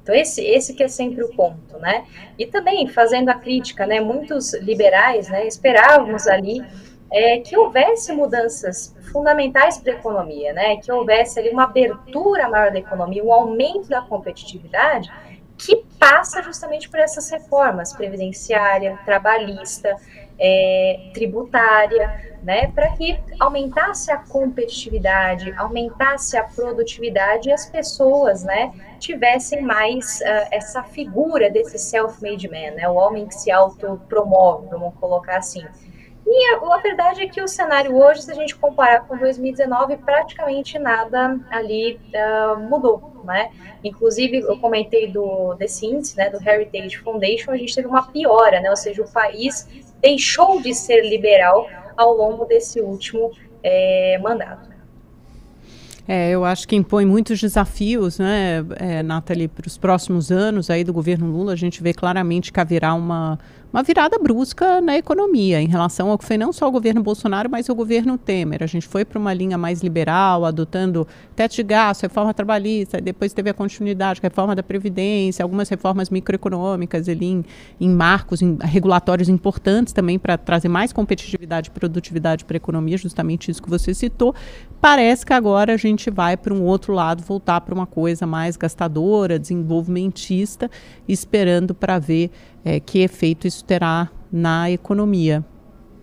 [0.00, 2.04] Então esse, esse que é sempre o ponto, né?
[2.38, 3.98] E também fazendo a crítica, né?
[3.98, 5.44] Muitos liberais, né?
[5.48, 6.64] Esperávamos ali
[7.10, 10.76] é, que houvesse mudanças fundamentais para a economia, né?
[10.76, 15.10] Que houvesse ali uma abertura maior da economia, um aumento da competitividade
[15.58, 19.96] que passa justamente por essas reformas previdenciária, trabalhista,
[20.38, 28.72] é, tributária, né, para que aumentasse a competitividade, aumentasse a produtividade e as pessoas, né,
[28.98, 34.94] tivessem mais uh, essa figura desse self-made man, né, o homem que se autopromove, vamos
[34.94, 35.64] colocar assim.
[36.28, 39.96] E a, a, verdade é que o cenário hoje, se a gente comparar com 2019,
[39.98, 43.50] praticamente nada ali uh, mudou, né?
[43.84, 48.60] Inclusive, eu comentei do, desse índice, né, do Heritage Foundation, a gente teve uma piora,
[48.60, 48.68] né?
[48.68, 49.68] Ou seja, o país
[50.00, 53.30] deixou de ser liberal ao longo desse último
[53.62, 54.76] é, mandato.
[56.08, 60.84] É, eu acho que impõe muitos desafios, né, é, Nathalie, para os próximos anos aí
[60.84, 61.52] do governo Lula.
[61.52, 63.38] A gente vê claramente que haverá uma,
[63.72, 67.50] uma virada brusca na economia em relação ao que foi não só o governo Bolsonaro,
[67.50, 68.62] mas o governo Temer.
[68.62, 73.32] A gente foi para uma linha mais liberal, adotando teto de gasto, reforma trabalhista, depois
[73.32, 77.44] teve a continuidade, reforma da Previdência, algumas reformas microeconômicas ali em,
[77.80, 82.96] em marcos em, regulatórios importantes também para trazer mais competitividade e produtividade para a economia,
[82.96, 84.34] justamente isso que você citou.
[84.80, 88.56] Parece que agora a gente vai para um outro lado, voltar para uma coisa mais
[88.56, 90.70] gastadora, desenvolvimentista,
[91.08, 92.30] esperando para ver
[92.66, 95.44] é, que efeito isso terá na economia.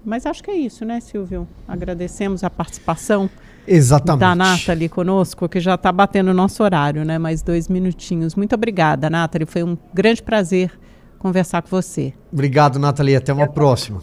[0.06, 1.46] Mas acho que é isso, né, Silvio?
[1.68, 3.30] Agradecemos a participação
[3.68, 4.22] Exatamente.
[4.22, 7.18] da Nathalie conosco, que já está batendo o nosso horário, né?
[7.18, 8.34] Mais dois minutinhos.
[8.34, 9.46] Muito obrigada, Nathalie.
[9.46, 10.72] Foi um grande prazer
[11.20, 12.14] conversar com você.
[12.32, 13.18] Obrigado, Nathalie.
[13.18, 14.02] Até uma próxima.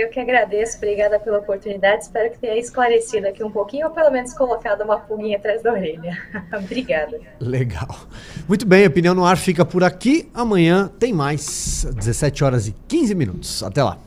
[0.00, 2.04] Eu que agradeço, obrigada pela oportunidade.
[2.04, 5.72] Espero que tenha esclarecido aqui um pouquinho, ou pelo menos colocado uma pulguinha atrás da
[5.72, 6.16] orelha.
[6.56, 7.20] obrigada.
[7.38, 7.94] Legal.
[8.48, 10.30] Muito bem, Opinião no Ar fica por aqui.
[10.32, 13.62] Amanhã tem mais, 17 horas e 15 minutos.
[13.62, 13.98] Até lá.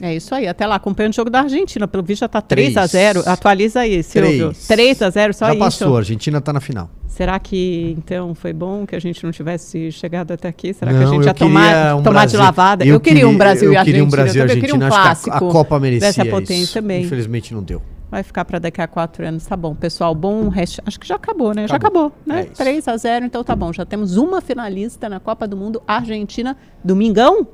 [0.00, 1.86] É isso aí, até lá, acompanhando o jogo da Argentina.
[1.86, 4.48] Pelo visto já tá 3 a 0 Atualiza aí, Silvio.
[4.48, 5.58] 3, 3 a 0 só já isso.
[5.58, 6.90] Já passou, a Argentina tá na final.
[7.06, 10.74] Será que então foi bom que a gente não tivesse chegado até aqui?
[10.74, 12.84] Será não, que a gente ia tomar, um tomar de lavada?
[12.84, 13.80] Eu, eu queria, um Brasil e Argentina.
[13.80, 14.72] Eu queria um Brasil e Argentina.
[14.72, 15.30] Queria um clássico.
[15.30, 16.74] A, a Copa merecia dessa potência isso.
[16.74, 17.04] também.
[17.04, 17.80] Infelizmente não deu.
[18.10, 19.76] Vai ficar para daqui a quatro anos, tá bom.
[19.76, 20.82] Pessoal, bom resto.
[20.84, 21.66] Acho que já acabou, né?
[21.66, 21.68] Acabou.
[21.68, 22.40] Já acabou, né?
[22.40, 23.72] É 3 a 0 então tá bom.
[23.72, 27.46] Já temos uma finalista na Copa do Mundo, Argentina, domingão.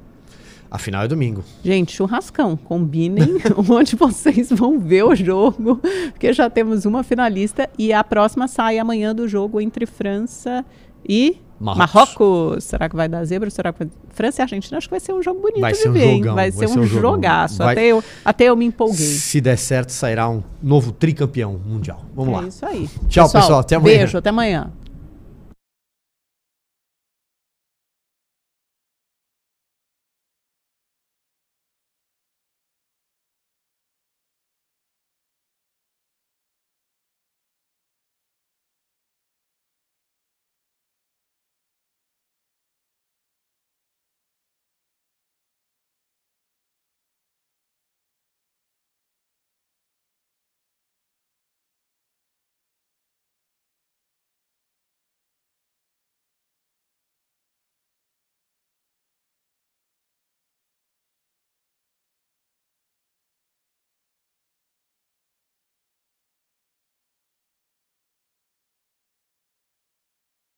[0.70, 1.42] A final é domingo.
[1.64, 2.56] Gente, churrascão.
[2.56, 5.80] Combinem onde vocês vão ver o jogo,
[6.12, 10.64] porque já temos uma finalista e a próxima sai amanhã do jogo entre França
[11.08, 11.94] e Marrocos.
[11.94, 12.64] Marrocos.
[12.64, 13.50] Será que vai dar zebra?
[13.50, 13.88] Será que vai...
[14.10, 16.00] França e Argentina, acho que vai ser um jogo bonito Vai de ser um ver.
[16.16, 17.58] jogão, Vai, vai ser ser um um jogaço.
[17.58, 18.96] Vai- Até, eu, até eu me empolguei.
[18.96, 22.02] Se der certo, sairá um novo tricampeão mundial.
[22.14, 22.48] Vamos é lá.
[22.48, 22.88] isso aí.
[23.08, 23.58] Tchau, pessoal.
[23.60, 23.98] Até amanhã.
[23.98, 24.70] Beijo, até amanhã.